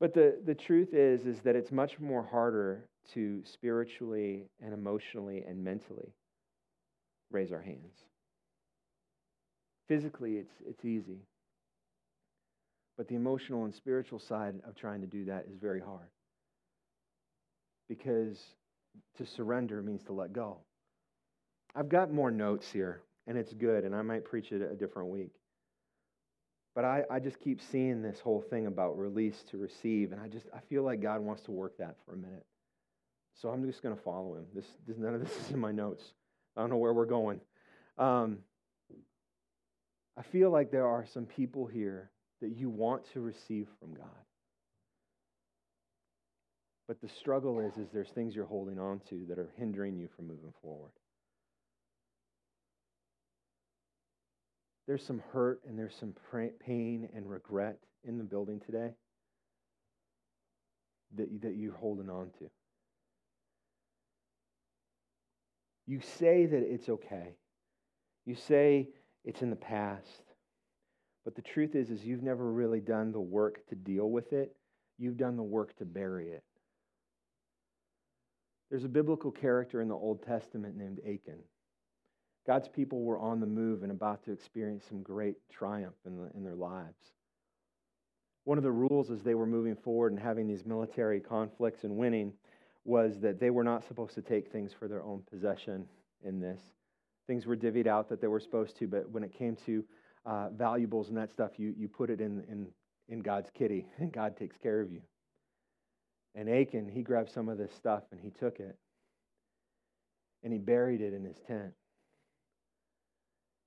[0.00, 5.44] but the, the truth is is that it's much more harder to spiritually and emotionally
[5.46, 6.12] and mentally
[7.30, 7.94] raise our hands.
[9.88, 11.20] Physically, it's, it's easy.
[12.96, 16.08] But the emotional and spiritual side of trying to do that is very hard.
[17.88, 18.38] Because
[19.18, 20.58] to surrender means to let go.
[21.74, 25.10] I've got more notes here, and it's good, and I might preach it a different
[25.10, 25.32] week.
[26.76, 30.28] But I, I just keep seeing this whole thing about release to receive, and I
[30.28, 32.44] just I feel like God wants to work that for a minute.
[33.40, 34.44] So I'm just going to follow him.
[34.54, 36.04] This, this, none of this is in my notes.
[36.54, 37.40] I don't know where we're going.
[37.96, 38.38] Um,
[40.18, 42.10] I feel like there are some people here
[42.42, 44.06] that you want to receive from God.
[46.88, 50.08] But the struggle is, is there's things you're holding on to that are hindering you
[50.14, 50.92] from moving forward.
[54.86, 56.14] There's some hurt and there's some
[56.64, 58.92] pain and regret in the building today
[61.16, 62.50] that, that you're holding on to.
[65.86, 67.36] You say that it's okay.
[68.24, 68.88] You say
[69.24, 70.22] it's in the past.
[71.24, 74.56] But the truth is is you've never really done the work to deal with it.
[74.98, 76.44] You've done the work to bury it.
[78.70, 81.40] There's a biblical character in the Old Testament named Achan.
[82.46, 86.30] God's people were on the move and about to experience some great triumph in, the,
[86.36, 87.12] in their lives.
[88.44, 91.96] One of the rules as they were moving forward and having these military conflicts and
[91.96, 92.32] winning
[92.84, 95.84] was that they were not supposed to take things for their own possession
[96.22, 96.60] in this.
[97.26, 99.84] Things were divvied out that they were supposed to, but when it came to
[100.24, 102.68] uh, valuables and that stuff, you, you put it in, in,
[103.08, 105.02] in God's kitty, and God takes care of you.
[106.36, 108.76] And Achan, he grabbed some of this stuff and he took it
[110.44, 111.72] and he buried it in his tent.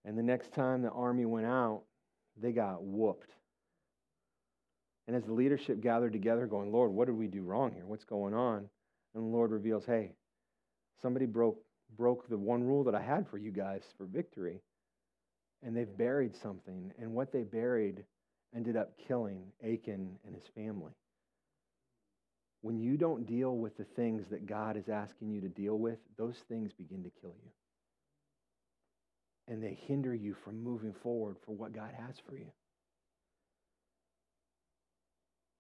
[0.06, 1.84] And the next time the army went out,
[2.42, 3.32] they got whooped.
[5.08, 7.86] And as the leadership gathered together, going, Lord, what did we do wrong here?
[7.86, 8.70] What's going on?
[9.16, 10.14] And the Lord reveals, hey,
[11.02, 11.60] somebody broke,
[11.98, 14.62] broke the one rule that I had for you guys for victory.
[15.64, 16.94] And they've buried something.
[17.00, 18.04] And what they buried
[18.56, 20.94] ended up killing Achan and his family.
[22.62, 25.98] When you don't deal with the things that God is asking you to deal with,
[26.18, 27.52] those things begin to kill you.
[29.50, 32.52] And they hinder you from moving forward for what God has for you.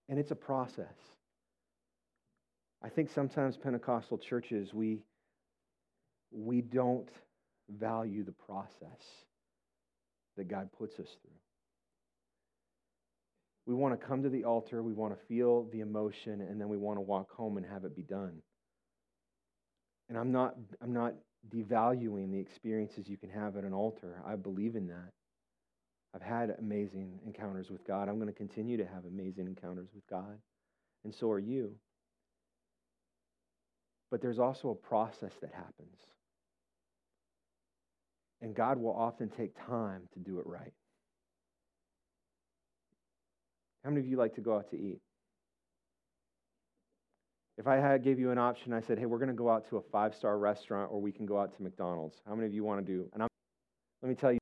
[0.07, 0.93] And it's a process.
[2.83, 4.99] I think sometimes Pentecostal churches, we,
[6.31, 7.09] we don't
[7.69, 9.25] value the process
[10.37, 11.31] that God puts us through.
[13.65, 16.69] We want to come to the altar, we want to feel the emotion, and then
[16.69, 18.41] we want to walk home and have it be done.
[20.07, 21.13] And I'm not, I'm not
[21.47, 24.21] devaluing the experiences you can have at an altar.
[24.25, 25.11] I believe in that.
[26.13, 28.09] I've had amazing encounters with God.
[28.09, 30.37] I'm going to continue to have amazing encounters with God.
[31.03, 31.75] And so are you.
[34.11, 35.97] But there's also a process that happens.
[38.41, 40.73] And God will often take time to do it right.
[43.83, 44.99] How many of you like to go out to eat?
[47.59, 49.67] If I had gave you an option, I said, "Hey, we're going to go out
[49.67, 52.63] to a five-star restaurant, or we can go out to McDonald's." How many of you
[52.63, 53.09] want to do?
[53.13, 53.27] And I'm,
[54.01, 54.39] let me tell you,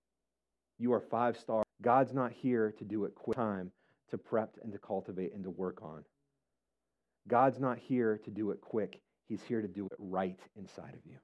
[0.77, 1.63] you are five-star.
[1.81, 3.71] God's not here to do it quick time
[4.11, 6.05] to prep and to cultivate and to work on.
[7.27, 9.01] God's not here to do it quick.
[9.27, 11.17] He's here to do it right inside of you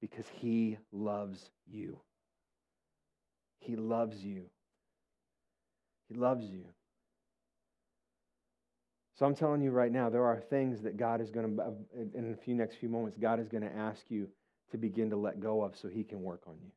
[0.00, 2.00] because He loves you.
[3.60, 4.50] He loves you.
[6.08, 6.64] He loves you.
[9.18, 11.70] So I'm telling you right now, there are things that God is going to, uh,
[12.14, 14.28] in a few next few moments, God is going to ask you
[14.72, 16.70] to begin to let go of so He can work on you.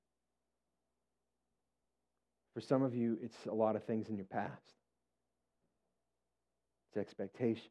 [2.53, 4.51] For some of you, it's a lot of things in your past.
[6.89, 7.69] It's expectation.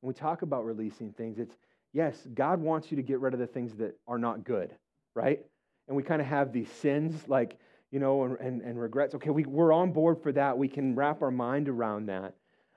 [0.00, 1.54] When we talk about releasing things, it's
[1.92, 4.74] yes, God wants you to get rid of the things that are not good,
[5.14, 5.40] right?
[5.86, 7.58] And we kind of have these sins like,
[7.92, 9.14] you know, and, and, and regrets.
[9.14, 10.58] Okay, we, we're on board for that.
[10.58, 12.34] We can wrap our mind around that.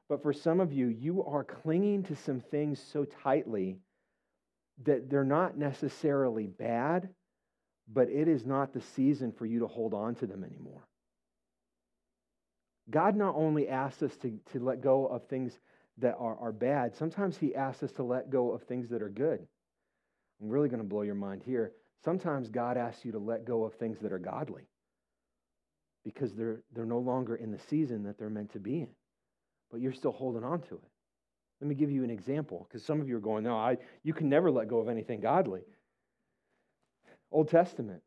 [0.08, 3.80] But for some of you, you are clinging to some things so tightly
[4.84, 7.10] that they're not necessarily bad,
[7.92, 10.88] but it is not the season for you to hold on to them anymore.
[12.90, 15.58] God not only asks us to, to let go of things
[15.98, 19.10] that are, are bad, sometimes He asks us to let go of things that are
[19.10, 19.40] good.
[20.42, 21.72] I'm really going to blow your mind here.
[22.04, 24.68] Sometimes God asks you to let go of things that are godly
[26.04, 28.90] because they're, they're no longer in the season that they're meant to be in
[29.76, 30.84] but you're still holding on to it.
[31.60, 34.14] Let me give you an example because some of you are going, no, I, you
[34.14, 35.64] can never let go of anything godly.
[37.30, 38.02] Old Testament,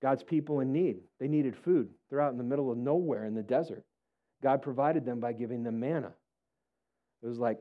[0.00, 0.98] God's people in need.
[1.18, 1.88] They needed food.
[2.08, 3.82] They're out in the middle of nowhere in the desert.
[4.40, 6.12] God provided them by giving them manna.
[7.24, 7.58] It was like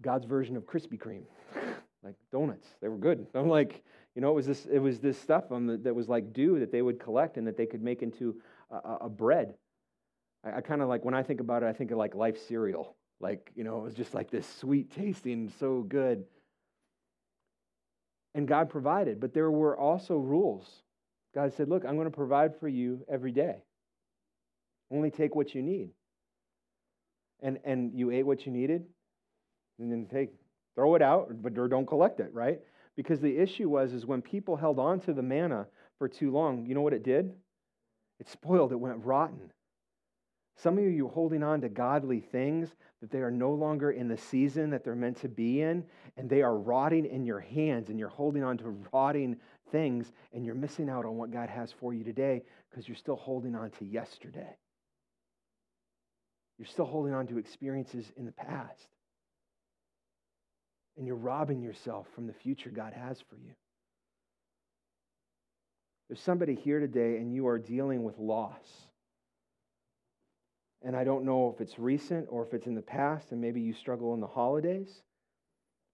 [0.00, 1.24] God's version of Krispy Kreme,
[2.04, 2.68] like donuts.
[2.80, 3.26] They were good.
[3.34, 3.82] I'm like,
[4.14, 6.70] you know, it was this, it was this stuff the, that was like dew that
[6.70, 8.40] they would collect and that they could make into
[8.70, 9.54] a, a bread.
[10.44, 12.38] I, I kind of like, when I think about it, I think of like life
[12.46, 12.96] cereal.
[13.20, 16.24] Like, you know, it was just like this sweet tasting, so good.
[18.34, 20.66] And God provided, but there were also rules.
[21.34, 23.62] God said, Look, I'm going to provide for you every day.
[24.90, 25.90] Only take what you need.
[27.40, 28.84] And, and you ate what you needed,
[29.80, 30.30] and then take,
[30.76, 32.60] throw it out, but don't collect it, right?
[32.94, 35.66] Because the issue was is when people held on to the manna
[35.98, 37.32] for too long, you know what it did?
[38.20, 39.50] It spoiled, it went rotten.
[40.56, 42.68] Some of you, you're holding on to godly things
[43.00, 45.84] that they are no longer in the season that they're meant to be in,
[46.16, 49.36] and they are rotting in your hands, and you're holding on to rotting
[49.70, 53.16] things, and you're missing out on what God has for you today because you're still
[53.16, 54.56] holding on to yesterday.
[56.58, 58.86] You're still holding on to experiences in the past.
[60.96, 63.54] And you're robbing yourself from the future God has for you.
[66.08, 68.66] There's somebody here today, and you are dealing with loss.
[70.84, 73.60] And I don't know if it's recent or if it's in the past, and maybe
[73.60, 75.02] you struggle in the holidays,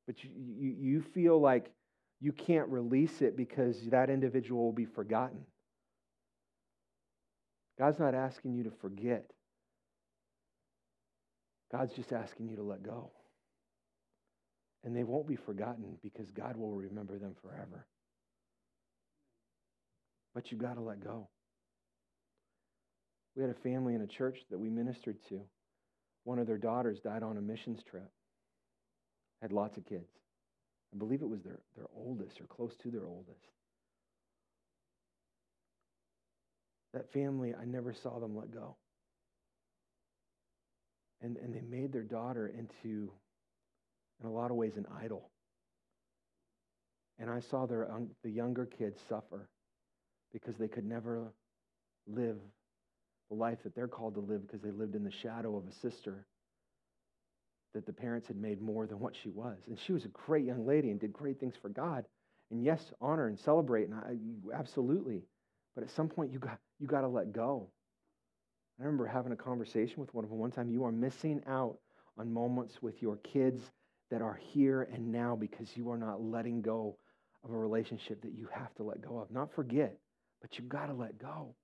[0.07, 1.71] but you, you, you feel like
[2.21, 5.41] you can't release it because that individual will be forgotten.
[7.79, 9.31] God's not asking you to forget,
[11.71, 13.11] God's just asking you to let go.
[14.85, 17.87] And they won't be forgotten because God will remember them forever.
[20.35, 21.29] But you've got to let go.
[23.39, 25.41] We had a family in a church that we ministered to.
[26.25, 28.11] One of their daughters died on a missions trip,
[29.41, 30.11] had lots of kids.
[30.93, 33.39] I believe it was their, their oldest or close to their oldest.
[36.93, 38.75] That family, I never saw them let go.
[41.23, 43.13] And, and they made their daughter into,
[44.21, 45.31] in a lot of ways, an idol.
[47.21, 47.89] And I saw their,
[48.25, 49.49] the younger kids suffer
[50.33, 51.33] because they could never
[52.09, 52.39] live
[53.29, 55.73] the life that they're called to live because they lived in the shadow of a
[55.73, 56.27] sister
[57.75, 59.59] that the parents had made more than what she was.
[59.67, 62.05] And she was a great young lady and did great things for God.
[62.51, 65.23] And yes, honor and celebrate, and I, absolutely.
[65.75, 67.69] But at some point, you got, you got to let go.
[68.81, 70.71] I remember having a conversation with one of them one time.
[70.71, 71.79] You are missing out
[72.17, 73.61] on moments with your kids
[74.11, 76.97] that are here and now because you are not letting go
[77.45, 79.31] of a relationship that you have to let go of.
[79.31, 79.99] Not forget,
[80.41, 81.55] but you've got to let go.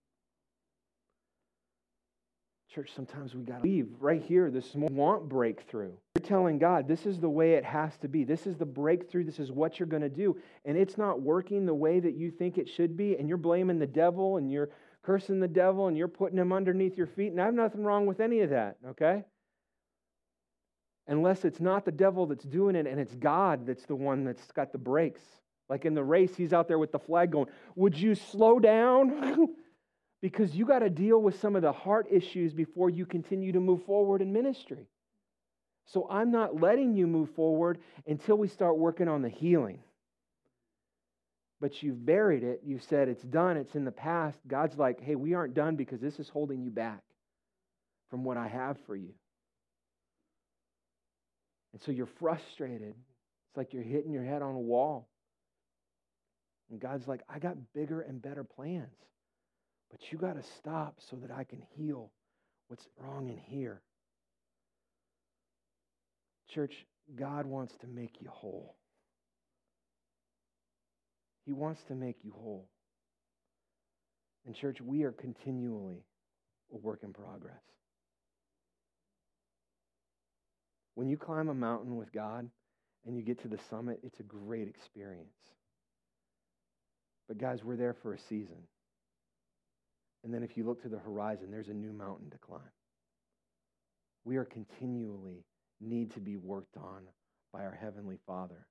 [2.75, 4.51] Church, sometimes we got to leave right here.
[4.51, 5.93] This want breakthrough.
[6.17, 8.25] You're telling God, this is the way it has to be.
[8.25, 9.23] This is the breakthrough.
[9.23, 10.37] This is what you're going to do.
[10.65, 13.17] And it's not working the way that you think it should be.
[13.17, 14.71] And you're blaming the devil and you're
[15.05, 17.31] cursing the devil and you're putting him underneath your feet.
[17.31, 19.23] And I have nothing wrong with any of that, okay?
[21.07, 24.51] Unless it's not the devil that's doing it and it's God that's the one that's
[24.51, 25.23] got the brakes.
[25.69, 27.47] Like in the race, he's out there with the flag going,
[27.77, 29.55] Would you slow down?
[30.25, 33.61] because you got to deal with some of the heart issues before you continue to
[33.61, 34.89] move forward in ministry.
[35.89, 39.81] So I'm not letting you move forward until we start working on the healing.
[41.61, 42.63] But you've buried it.
[42.65, 44.39] You've said it's done, it's in the past.
[44.49, 47.03] God's like, hey, we aren't done because this is holding you back
[48.09, 49.13] from what I have for you.
[51.75, 52.95] And so you're frustrated.
[52.95, 55.07] It's like you're hitting your head on a wall.
[56.71, 58.89] And God's like, I got bigger and better plans.
[59.95, 62.11] But you got to stop so that I can heal
[62.67, 63.81] what's wrong in here.
[66.53, 66.75] Church,
[67.15, 68.75] God wants to make you whole.
[71.47, 72.69] He wants to make you whole.
[74.45, 76.03] And, church, we are continually
[76.73, 77.63] a work in progress.
[80.97, 82.51] When you climb a mountain with God
[83.07, 85.29] and you get to the summit, it's a great experience.
[87.29, 88.67] But, guys, we're there for a season.
[90.25, 92.61] And then if you look to the horizon, there's a new mountain to climb.
[94.25, 95.45] We are continually
[95.81, 97.03] need to be worked on
[97.53, 98.67] by our Heavenly Father.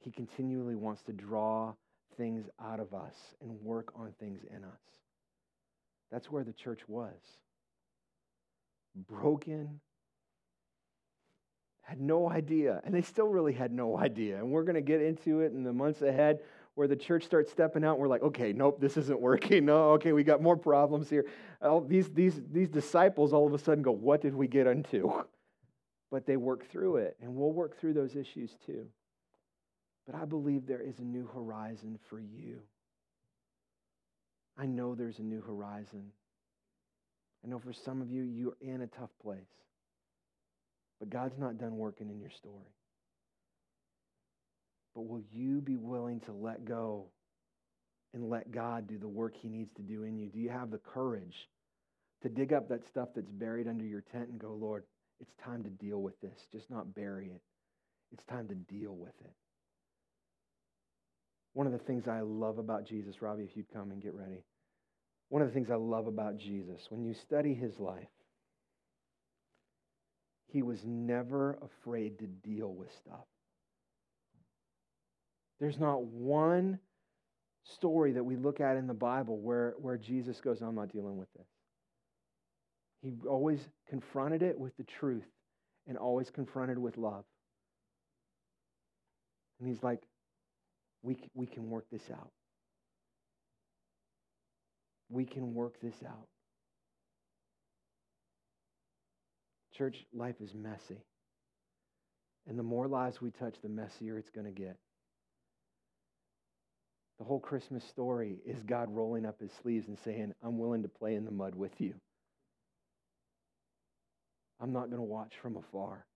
[0.00, 1.72] He continually wants to draw
[2.18, 4.80] things out of us and work on things in us.
[6.12, 7.16] That's where the church was.
[9.08, 9.80] Broken,
[11.80, 14.36] had no idea, and they still really had no idea.
[14.36, 16.40] And we're going to get into it in the months ahead
[16.74, 19.64] where the church starts stepping out and we're like, okay, nope, this isn't working.
[19.74, 21.26] No, okay, we got more problems here.
[21.62, 25.24] All these, these, these disciples all of a sudden go, what did we get into?
[26.10, 28.86] But they work through it, and we'll work through those issues too.
[30.06, 32.60] But I believe there is a new horizon for you.
[34.56, 36.12] I know there's a new horizon.
[37.44, 39.40] I know for some of you, you're in a tough place.
[41.00, 42.70] But God's not done working in your story.
[44.94, 47.06] But will you be willing to let go
[48.12, 50.28] and let God do the work he needs to do in you?
[50.28, 51.34] Do you have the courage
[52.22, 54.84] to dig up that stuff that's buried under your tent and go, Lord,
[55.20, 56.38] it's time to deal with this.
[56.52, 57.42] Just not bury it.
[58.12, 59.32] It's time to deal with it.
[61.52, 64.44] One of the things I love about Jesus, Robbie, if you'd come and get ready.
[65.28, 68.08] One of the things I love about Jesus, when you study his life,
[70.48, 73.26] he was never afraid to deal with stuff.
[75.60, 76.78] There's not one
[77.76, 81.16] story that we look at in the Bible where, where Jesus goes, I'm not dealing
[81.16, 81.46] with this.
[83.02, 85.26] He always confronted it with the truth
[85.86, 87.24] and always confronted with love.
[89.60, 90.02] And he's like,
[91.02, 92.30] we, we can work this out.
[95.10, 96.26] We can work this out.
[99.76, 101.02] Church, life is messy.
[102.46, 104.76] And the more lives we touch, the messier it's going to get.
[107.18, 110.88] The whole Christmas story is God rolling up his sleeves and saying, I'm willing to
[110.88, 111.94] play in the mud with you.
[114.60, 116.06] I'm not going to watch from afar.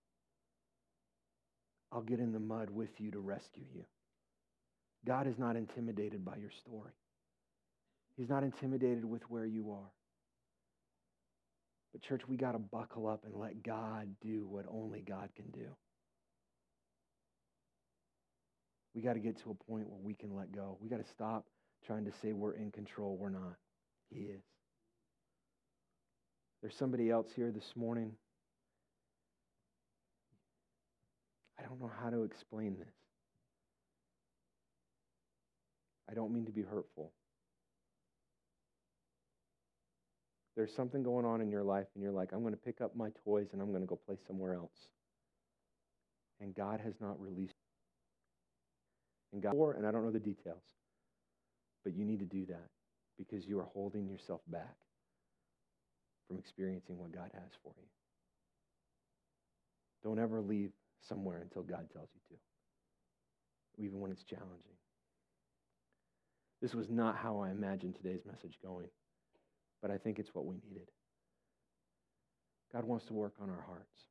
[1.91, 3.83] I'll get in the mud with you to rescue you.
[5.05, 6.91] God is not intimidated by your story.
[8.17, 9.91] He's not intimidated with where you are.
[11.93, 15.49] But, church, we got to buckle up and let God do what only God can
[15.51, 15.67] do.
[18.99, 20.77] We got to get to a point where we can let go.
[20.81, 21.45] We got to stop
[21.87, 23.15] trying to say we're in control.
[23.17, 23.55] We're not.
[24.09, 24.41] He is.
[26.61, 28.11] There's somebody else here this morning.
[31.57, 32.93] I don't know how to explain this.
[36.11, 37.13] I don't mean to be hurtful.
[40.57, 42.97] There's something going on in your life, and you're like, I'm going to pick up
[42.97, 44.89] my toys and I'm going to go play somewhere else.
[46.41, 47.55] And God has not released
[49.33, 50.63] and God, and I don't know the details,
[51.83, 52.69] but you need to do that
[53.17, 54.75] because you are holding yourself back
[56.27, 57.87] from experiencing what God has for you.
[60.03, 60.71] Don't ever leave
[61.01, 64.77] somewhere until God tells you to, even when it's challenging.
[66.61, 68.87] This was not how I imagined today's message going,
[69.81, 70.87] but I think it's what we needed.
[72.73, 74.03] God wants to work on our hearts.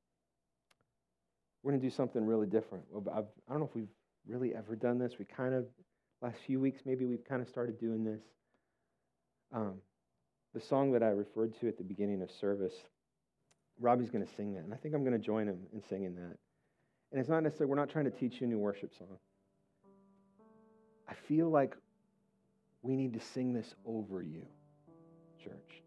[1.63, 2.85] We're going to do something really different.
[2.97, 3.89] I've, I don't know if we've
[4.27, 5.15] really ever done this.
[5.19, 5.67] We kind of,
[6.23, 8.21] last few weeks, maybe we've kind of started doing this.
[9.53, 9.75] Um,
[10.55, 12.75] the song that I referred to at the beginning of service,
[13.81, 14.65] Robbie's going to sing that.
[14.65, 16.37] And I think I'm going to join him in singing that.
[17.11, 19.19] And it's not necessarily, we're not trying to teach you a new worship song.
[21.09, 21.75] I feel like
[22.83, 24.43] we need to sing this over you,
[25.43, 25.83] church.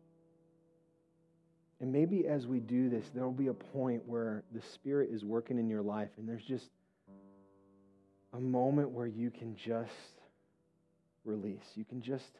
[1.79, 5.25] And maybe as we do this, there will be a point where the Spirit is
[5.25, 6.69] working in your life and there's just
[8.33, 9.91] a moment where you can just
[11.25, 11.65] release.
[11.75, 12.39] You can just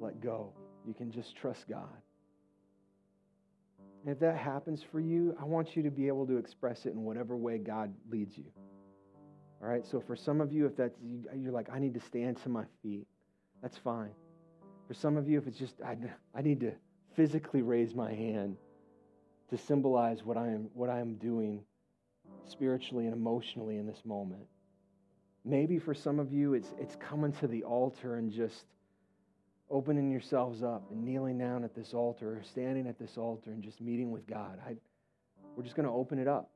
[0.00, 0.52] let go.
[0.86, 1.88] You can just trust God.
[4.04, 6.90] And if that happens for you, I want you to be able to express it
[6.90, 8.46] in whatever way God leads you.
[9.62, 9.86] All right?
[9.86, 10.98] So for some of you, if that's,
[11.36, 13.06] you're like, I need to stand to my feet,
[13.62, 14.10] that's fine.
[14.88, 15.96] For some of you, if it's just, I,
[16.34, 16.72] I need to
[17.14, 18.56] physically raise my hand
[19.50, 21.62] to symbolize what I am, what I am doing
[22.46, 24.42] spiritually and emotionally in this moment.
[25.44, 28.64] Maybe for some of you, it's, it's coming to the altar and just
[29.70, 33.62] opening yourselves up and kneeling down at this altar, or standing at this altar and
[33.62, 34.58] just meeting with God.
[34.66, 34.76] I,
[35.56, 36.50] we're just going to open it up.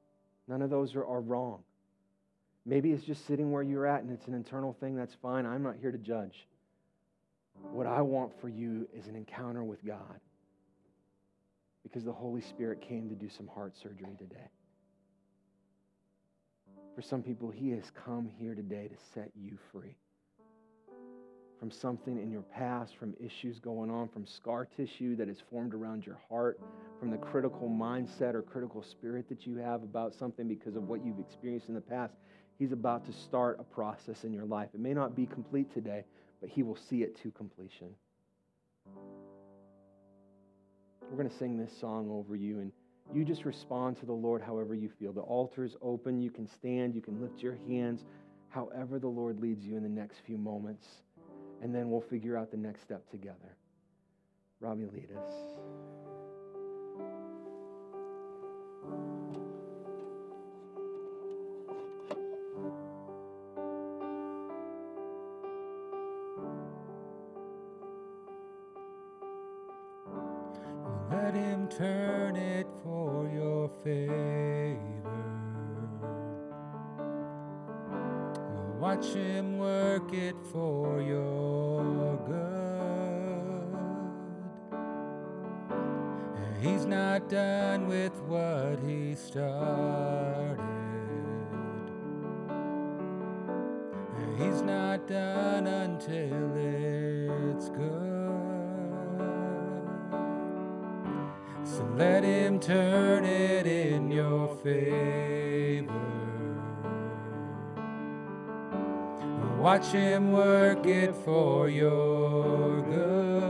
[0.49, 1.63] None of those are, are wrong.
[2.65, 4.97] Maybe it's just sitting where you're at and it's an internal thing.
[4.97, 5.47] That's fine.
[5.47, 6.47] I'm not here to judge.
[7.73, 10.21] What I want for you is an encounter with God
[11.83, 14.51] because the Holy Spirit came to do some heart surgery today.
[16.97, 19.99] For some people, He has come here today to set you free
[21.59, 25.75] from something in your past, from issues going on, from scar tissue that is formed
[25.75, 26.59] around your heart,
[26.99, 31.05] from the critical mindset or critical spirit that you have about something because of what
[31.05, 32.15] you've experienced in the past.
[32.59, 34.71] He's about to start a process in your life.
[34.73, 36.05] It may not be complete today,
[36.41, 37.89] but He will see it to completion.
[41.11, 42.73] We're going to sing this song over you and
[43.15, 45.13] you just respond to the Lord however you feel.
[45.13, 46.21] The altar is open.
[46.21, 46.95] You can stand.
[46.95, 48.05] You can lift your hands
[48.49, 50.87] however the Lord leads you in the next few moments.
[51.63, 53.57] And then we'll figure out the next step together.
[54.61, 55.33] Robbie, lead us.
[71.11, 72.66] Let him turn it
[73.87, 74.81] favor.
[78.81, 82.67] Watch him work it for your good.
[86.61, 90.59] He's not done with what he started.
[94.37, 96.86] He's not done until it's
[101.97, 105.95] let him turn it in your favor.
[109.59, 113.47] Watch him work it for your good.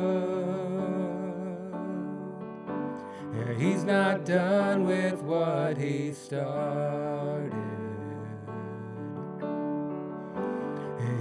[3.59, 7.53] He's not done with what he started.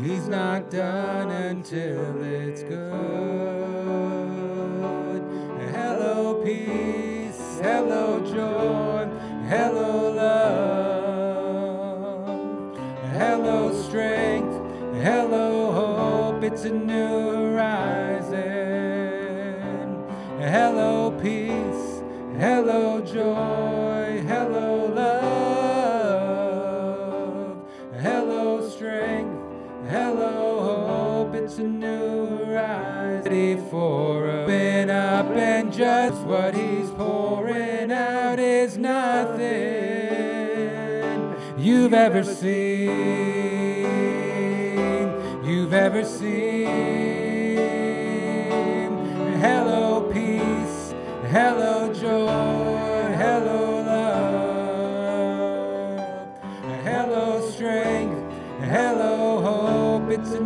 [0.03, 2.75] He's not done until it's good.
[5.73, 7.04] Hello, peace.
[7.65, 9.09] Hello, joy.
[9.49, 10.77] Hello, love.
[13.13, 14.55] Hello, strength.
[15.01, 16.43] Hello, hope.
[16.43, 16.69] It's a
[41.85, 42.89] you've ever seen.
[45.43, 46.65] You've ever seen.
[49.39, 50.95] Hello, peace.
[51.29, 53.13] Hello, joy.
[53.21, 55.37] Hello, love.
[56.83, 58.33] Hello, strength.
[58.61, 60.41] Hello, hope, it's a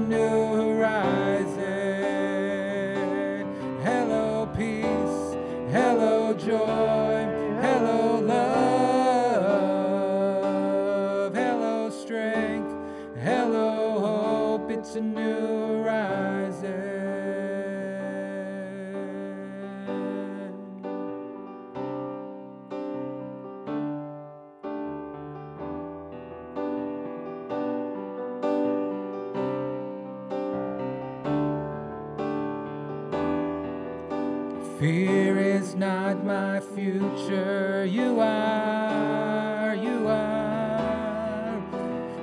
[34.79, 37.83] Fear is not my future.
[37.83, 41.61] You are, you are.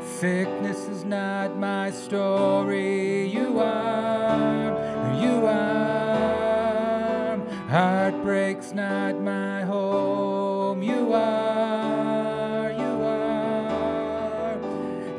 [0.02, 3.28] Sickness is not my story.
[3.28, 7.38] You are, you are.
[7.68, 10.82] Heartbreak's not my home.
[10.82, 14.58] You are, you are.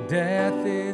[0.07, 0.86] Death is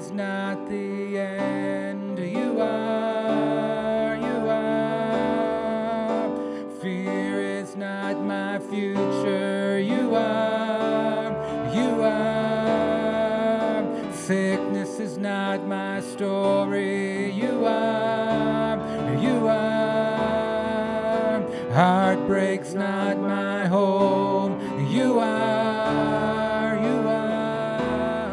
[22.64, 24.88] Heartbreak's not my home.
[24.90, 28.24] You are, you are.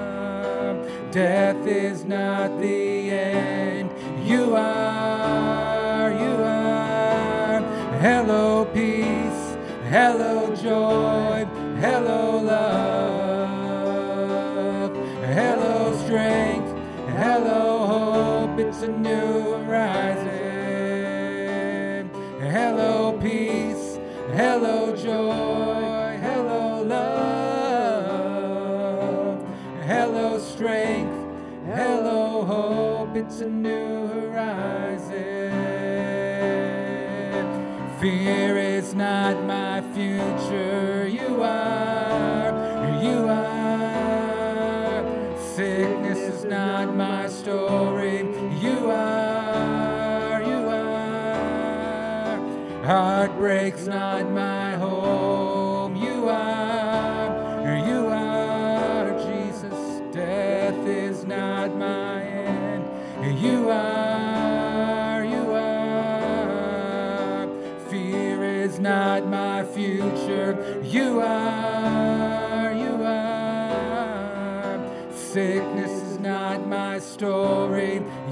[1.10, 3.90] Death is not the end.
[4.24, 7.60] You are, you are.
[7.98, 9.56] Hello, peace.
[9.88, 10.39] Hello,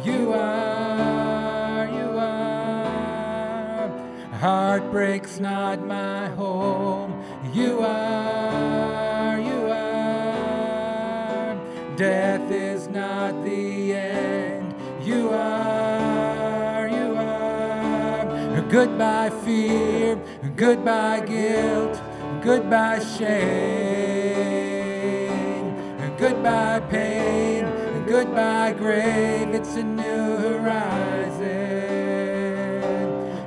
[0.05, 3.89] You are, you are.
[4.39, 7.21] Heartbreak's not my home.
[7.53, 11.57] You are, you are.
[11.97, 14.73] Death is not the end.
[15.05, 18.63] You are, you are.
[18.71, 20.17] Goodbye, fear.
[20.55, 22.01] Goodbye, guilt.
[22.41, 23.29] Goodbye, shame.
[26.19, 27.58] Goodbye, pain.
[28.19, 29.55] Goodbye, grave.
[29.55, 31.45] It's a new horizon.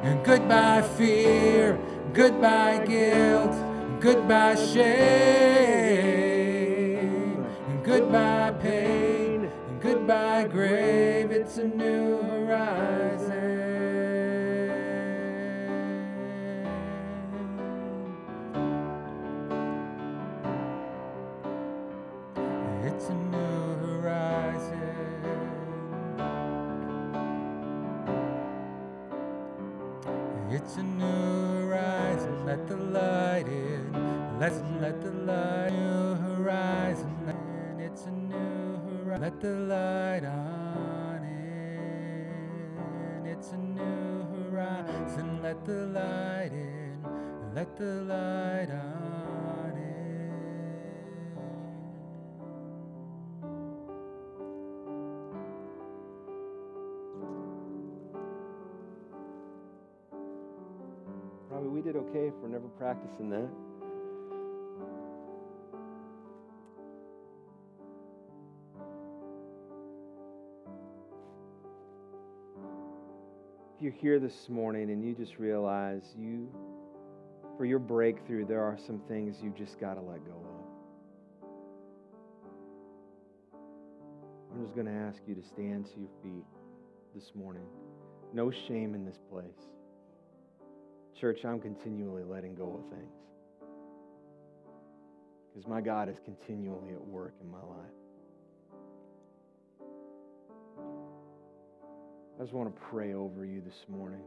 [0.01, 1.77] And goodbye, fear.
[2.13, 3.53] Goodbye, guilt.
[3.99, 4.85] Goodbye, shame.
[7.67, 9.51] And goodbye, pain.
[9.67, 11.31] And goodbye, grave.
[11.31, 13.30] It's a new horizon.
[30.63, 34.39] It's a new horizon, let the light in.
[34.39, 37.33] Let's let the light, new horizon,
[37.79, 39.21] it's a new horizon.
[39.21, 43.25] Let the light on in.
[43.25, 47.03] It's a new horizon, let the light in.
[47.55, 49.30] Let the light on
[61.81, 63.49] we did okay for never practicing that.
[73.75, 76.49] If you're here this morning and you just realize you,
[77.57, 80.67] for your breakthrough, there are some things you just got to let go of.
[84.53, 86.45] I'm just going to ask you to stand to your feet
[87.15, 87.65] this morning.
[88.33, 89.71] No shame in this place.
[91.21, 93.13] Church, I'm continually letting go of things.
[95.53, 97.93] Because my God is continually at work in my life.
[102.39, 104.23] I just want to pray over you this morning.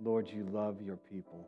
[0.00, 1.44] Lord, you love your people.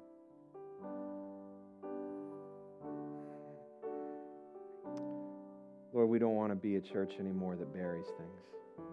[5.93, 8.87] Lord, we don't want to be a church anymore that buries things.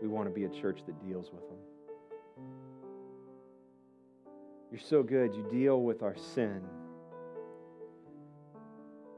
[0.00, 1.58] We want to be a church that deals with them.
[4.72, 5.34] You're so good.
[5.34, 6.62] You deal with our sin.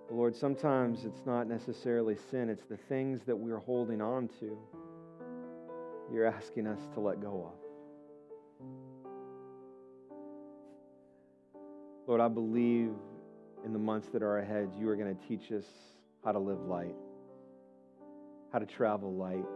[0.09, 4.59] But Lord, sometimes it's not necessarily sin, it's the things that we're holding on to.
[6.12, 8.66] You're asking us to let go of.
[12.09, 12.90] Lord, I believe
[13.64, 15.64] in the months that are ahead, you are going to teach us
[16.24, 16.96] how to live light,
[18.52, 19.46] how to travel light.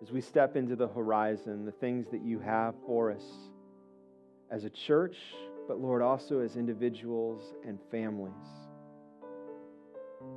[0.00, 3.24] As we step into the horizon, the things that you have for us
[4.50, 5.16] as a church,
[5.66, 8.32] but Lord, also as individuals and families.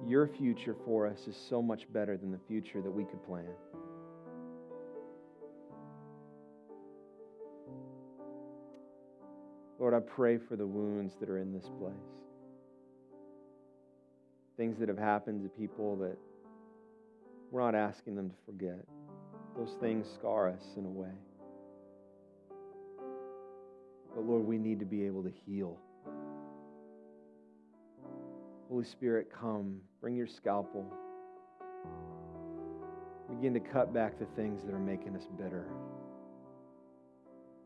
[0.06, 3.46] Your future for us is so much better than the future that we could plan.
[9.80, 11.94] Lord, I pray for the wounds that are in this place.
[14.58, 16.18] Things that have happened to people that
[17.52, 18.86] we're not asking them to forget.
[19.58, 21.12] Those things scar us in a way.
[24.16, 25.78] But Lord, we need to be able to heal.
[28.70, 29.82] Holy Spirit, come.
[30.00, 30.86] Bring your scalpel.
[33.30, 35.66] Begin to cut back the things that are making us bitter,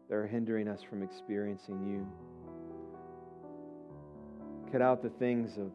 [0.10, 2.08] that are hindering us from experiencing you.
[4.72, 5.72] Cut out the things of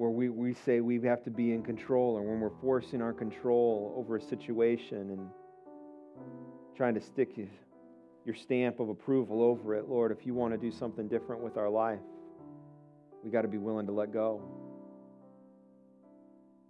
[0.00, 3.12] where we, we say we have to be in control or when we're forcing our
[3.12, 5.28] control over a situation and
[6.74, 7.36] trying to stick
[8.24, 9.90] your stamp of approval over it.
[9.90, 11.98] Lord, if you want to do something different with our life,
[13.22, 14.40] we got to be willing to let go.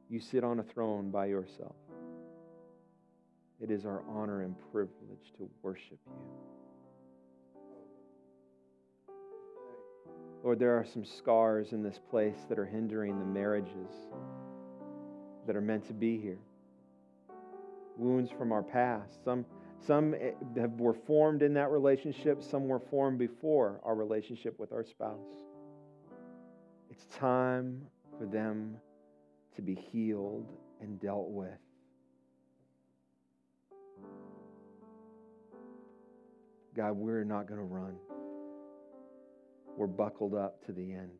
[0.09, 1.77] You sit on a throne by yourself.
[3.61, 6.60] It is our honor and privilege to worship you.
[10.43, 13.91] Lord, there are some scars in this place that are hindering the marriages
[15.47, 16.39] that are meant to be here.
[17.97, 19.23] Wounds from our past.
[19.25, 19.45] Some
[19.87, 20.15] some
[20.57, 25.19] have, were formed in that relationship, some were formed before our relationship with our spouse.
[26.91, 27.87] It's time
[28.19, 28.77] for them
[29.57, 30.53] to be healed
[30.83, 31.49] and dealt with.
[36.77, 37.97] God, we're not going to run.
[39.77, 41.11] We're buckled up to the end.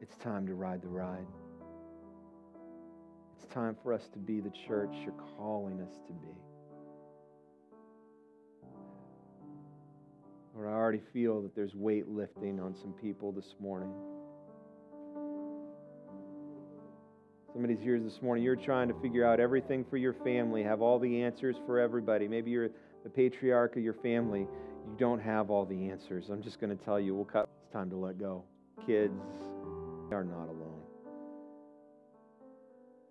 [0.00, 1.26] It's time to ride the ride.
[3.36, 6.36] It's time for us to be the church you're calling us to be.
[10.54, 13.92] Lord, I already feel that there's weight lifting on some people this morning.
[17.52, 18.44] Somebody's here this morning.
[18.44, 22.26] You're trying to figure out everything for your family, have all the answers for everybody.
[22.26, 22.70] Maybe you're
[23.04, 24.46] the patriarch of your family.
[24.86, 26.28] You don't have all the answers.
[26.30, 27.48] I'm just going to tell you, we'll cut.
[27.62, 28.44] It's time to let go.
[28.86, 29.20] Kids
[30.10, 30.82] are not alone.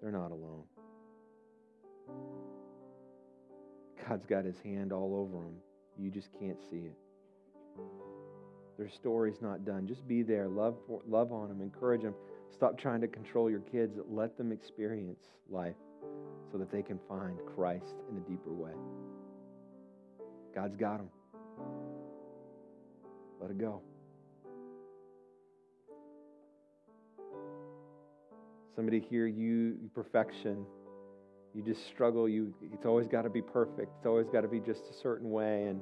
[0.02, 0.64] They're not alone.
[4.08, 5.56] God's got his hand all over them.
[5.98, 6.98] You just can't see it.
[8.78, 9.88] Their story's not done.
[9.88, 10.48] Just be there.
[10.48, 10.76] Love,
[11.08, 11.62] love on them.
[11.62, 12.16] Encourage them.
[12.52, 13.98] Stop trying to control your kids.
[14.10, 15.76] Let them experience life
[16.52, 18.72] so that they can find Christ in a deeper way.
[20.54, 21.10] God's got them.
[23.42, 23.82] Let it go.
[28.76, 30.66] Somebody here, you perfection.
[31.54, 32.30] You just struggle.
[32.30, 33.92] You, it's always got to be perfect.
[33.98, 35.82] It's always got to be just a certain way, and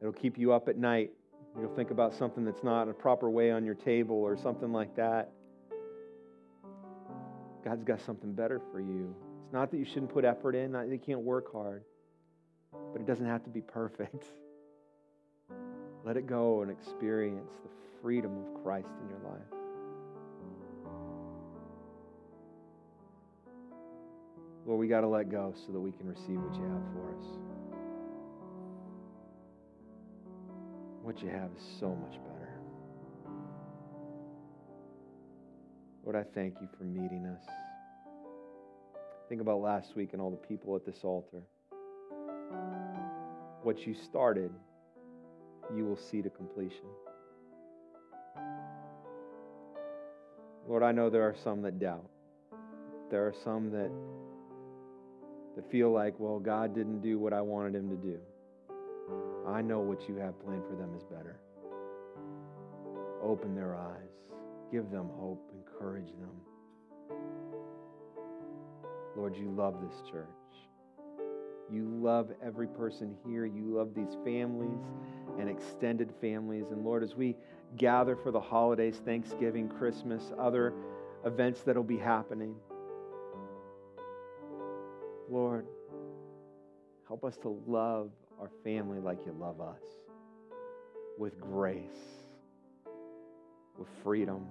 [0.00, 1.10] it'll keep you up at night.
[1.60, 4.96] You'll think about something that's not a proper way on your table or something like
[4.96, 5.32] that.
[7.64, 9.14] God's got something better for you.
[9.44, 11.84] It's not that you shouldn't put effort in, not that you can't work hard,
[12.92, 14.24] but it doesn't have to be perfect.
[16.04, 17.70] Let it go and experience the
[18.02, 19.42] freedom of Christ in your life.
[24.66, 27.08] Lord, we got to let go so that we can receive what you have for
[27.08, 27.24] us.
[31.02, 32.50] What you have is so much better.
[36.04, 37.42] Lord, I thank you for meeting us.
[39.28, 41.42] Think about last week and all the people at this altar.
[43.62, 44.50] What you started,
[45.76, 46.86] you will see to completion.
[50.66, 52.08] Lord, I know there are some that doubt.
[53.10, 53.90] There are some that,
[55.56, 58.18] that feel like, well, God didn't do what I wanted him to do.
[59.46, 61.40] I know what you have planned for them is better.
[63.22, 64.10] Open their eyes,
[64.70, 67.18] give them hope, encourage them.
[69.16, 70.26] Lord, you love this church.
[71.72, 73.44] You love every person here.
[73.44, 74.78] You love these families
[75.38, 76.66] and extended families.
[76.70, 77.36] And Lord, as we
[77.76, 80.72] gather for the holidays, Thanksgiving, Christmas, other
[81.24, 82.54] events that'll be happening,
[85.30, 85.66] Lord,
[87.06, 88.10] help us to love
[88.40, 89.82] our family like you love us
[91.18, 91.82] with grace,
[93.78, 94.46] with freedom.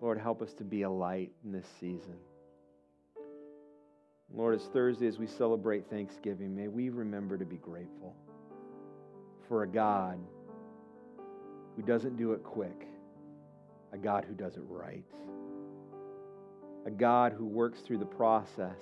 [0.00, 2.16] Lord, help us to be a light in this season.
[4.34, 6.56] Lord, it's Thursday as we celebrate Thanksgiving.
[6.56, 8.14] May we remember to be grateful
[9.46, 10.18] for a God
[11.76, 12.88] who doesn't do it quick,
[13.92, 15.04] a God who does it right,
[16.86, 18.80] a God who works through the process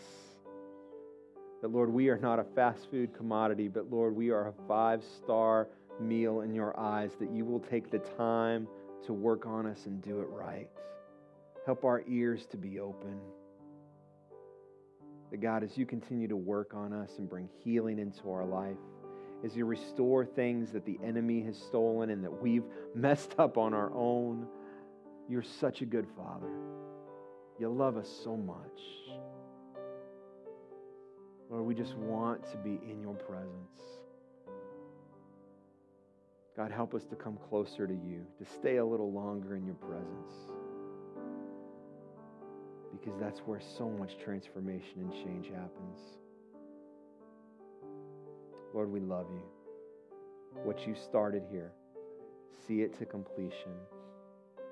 [1.62, 5.02] that, Lord, we are not a fast food commodity, but, Lord, we are a five
[5.18, 5.68] star
[6.00, 8.68] meal in your eyes, that you will take the time
[9.04, 10.68] to work on us and do it right.
[11.66, 13.18] Help our ears to be open.
[15.30, 18.76] That, God, as you continue to work on us and bring healing into our life,
[19.44, 23.72] as you restore things that the enemy has stolen and that we've messed up on
[23.72, 24.46] our own,
[25.28, 26.50] you're such a good Father.
[27.58, 28.80] You love us so much.
[31.48, 33.80] Lord, we just want to be in your presence.
[36.56, 39.74] God, help us to come closer to you, to stay a little longer in your
[39.76, 40.32] presence.
[42.92, 45.98] Because that's where so much transformation and change happens.
[48.74, 49.42] Lord, we love you.
[50.64, 51.72] What you started here,
[52.66, 53.72] see it to completion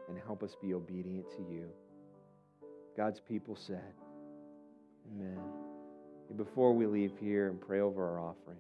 [0.09, 1.69] and help us be obedient to you.
[2.97, 3.93] God's people said,
[5.13, 5.39] Amen.
[6.37, 8.59] Before we leave here and pray over our offering,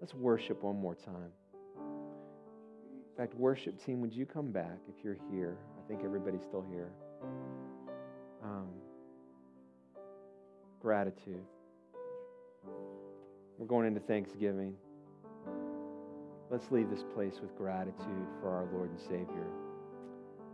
[0.00, 1.32] let's worship one more time.
[1.78, 5.56] In fact, worship team, would you come back if you're here?
[5.78, 6.90] I think everybody's still here.
[8.42, 8.68] Um,
[10.80, 11.42] gratitude.
[13.58, 14.74] We're going into Thanksgiving.
[16.50, 19.46] Let's leave this place with gratitude for our Lord and Savior.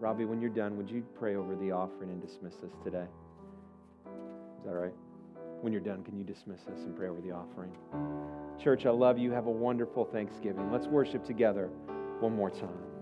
[0.00, 3.06] Robbie, when you're done, would you pray over the offering and dismiss us today?
[4.06, 4.94] Is that right?
[5.60, 7.70] When you're done, can you dismiss us and pray over the offering?
[8.62, 9.30] Church, I love you.
[9.30, 10.72] Have a wonderful Thanksgiving.
[10.72, 11.68] Let's worship together
[12.20, 12.93] one more time.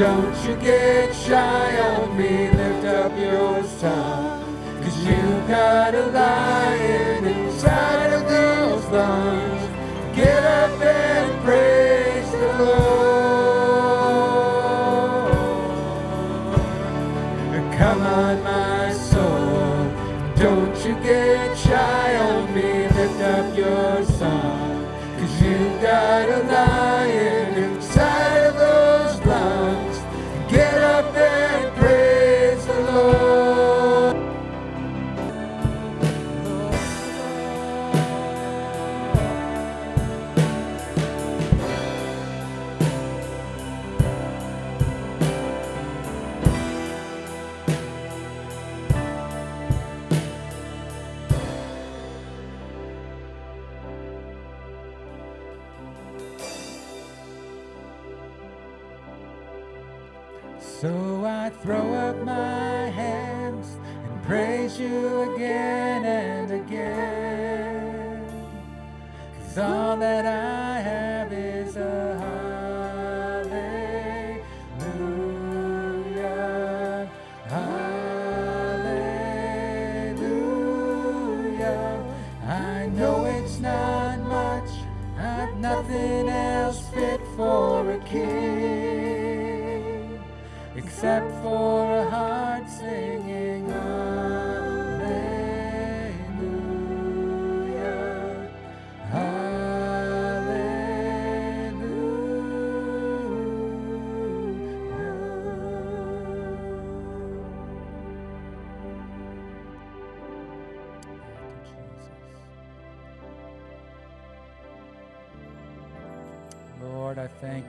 [0.00, 2.50] Don't you get shy on me.
[2.50, 6.49] Lift up your song, cause you've got a lion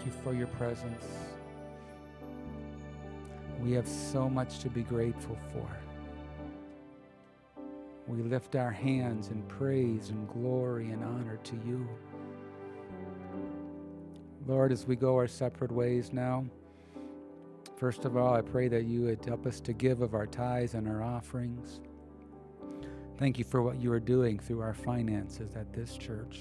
[0.05, 1.05] you for your presence.
[3.59, 5.67] We have so much to be grateful for.
[8.07, 11.87] We lift our hands in praise and glory and honor to you.
[14.47, 16.45] Lord, as we go our separate ways now,
[17.77, 20.73] first of all, I pray that you would help us to give of our tithes
[20.73, 21.79] and our offerings.
[23.17, 26.39] Thank you for what you are doing through our finances at this church.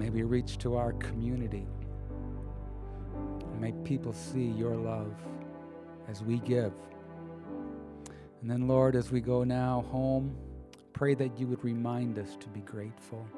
[0.00, 1.66] May we reach to our community.
[3.58, 5.12] May people see your love
[6.08, 6.72] as we give.
[8.40, 10.34] And then, Lord, as we go now home,
[10.94, 13.28] pray that you would remind us to be grateful.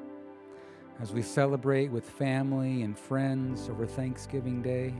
[1.01, 4.93] As we celebrate with family and friends over Thanksgiving Day,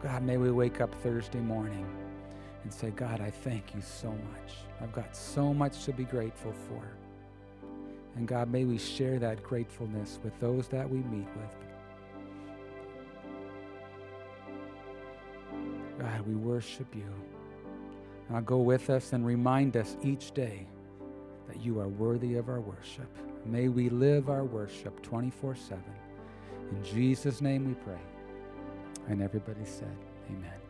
[0.00, 1.88] God, may we wake up Thursday morning
[2.62, 4.52] and say, God, I thank you so much.
[4.80, 6.88] I've got so much to be grateful for.
[8.18, 11.54] And God, may we share that gratefulness with those that we meet with.
[16.00, 17.14] God, we worship you.
[18.28, 20.66] Now go with us and remind us each day
[21.46, 23.08] that you are worthy of our worship.
[23.46, 25.80] May we live our worship 24 7.
[26.72, 28.02] In Jesus' name we pray.
[29.06, 29.96] And everybody said,
[30.28, 30.67] Amen.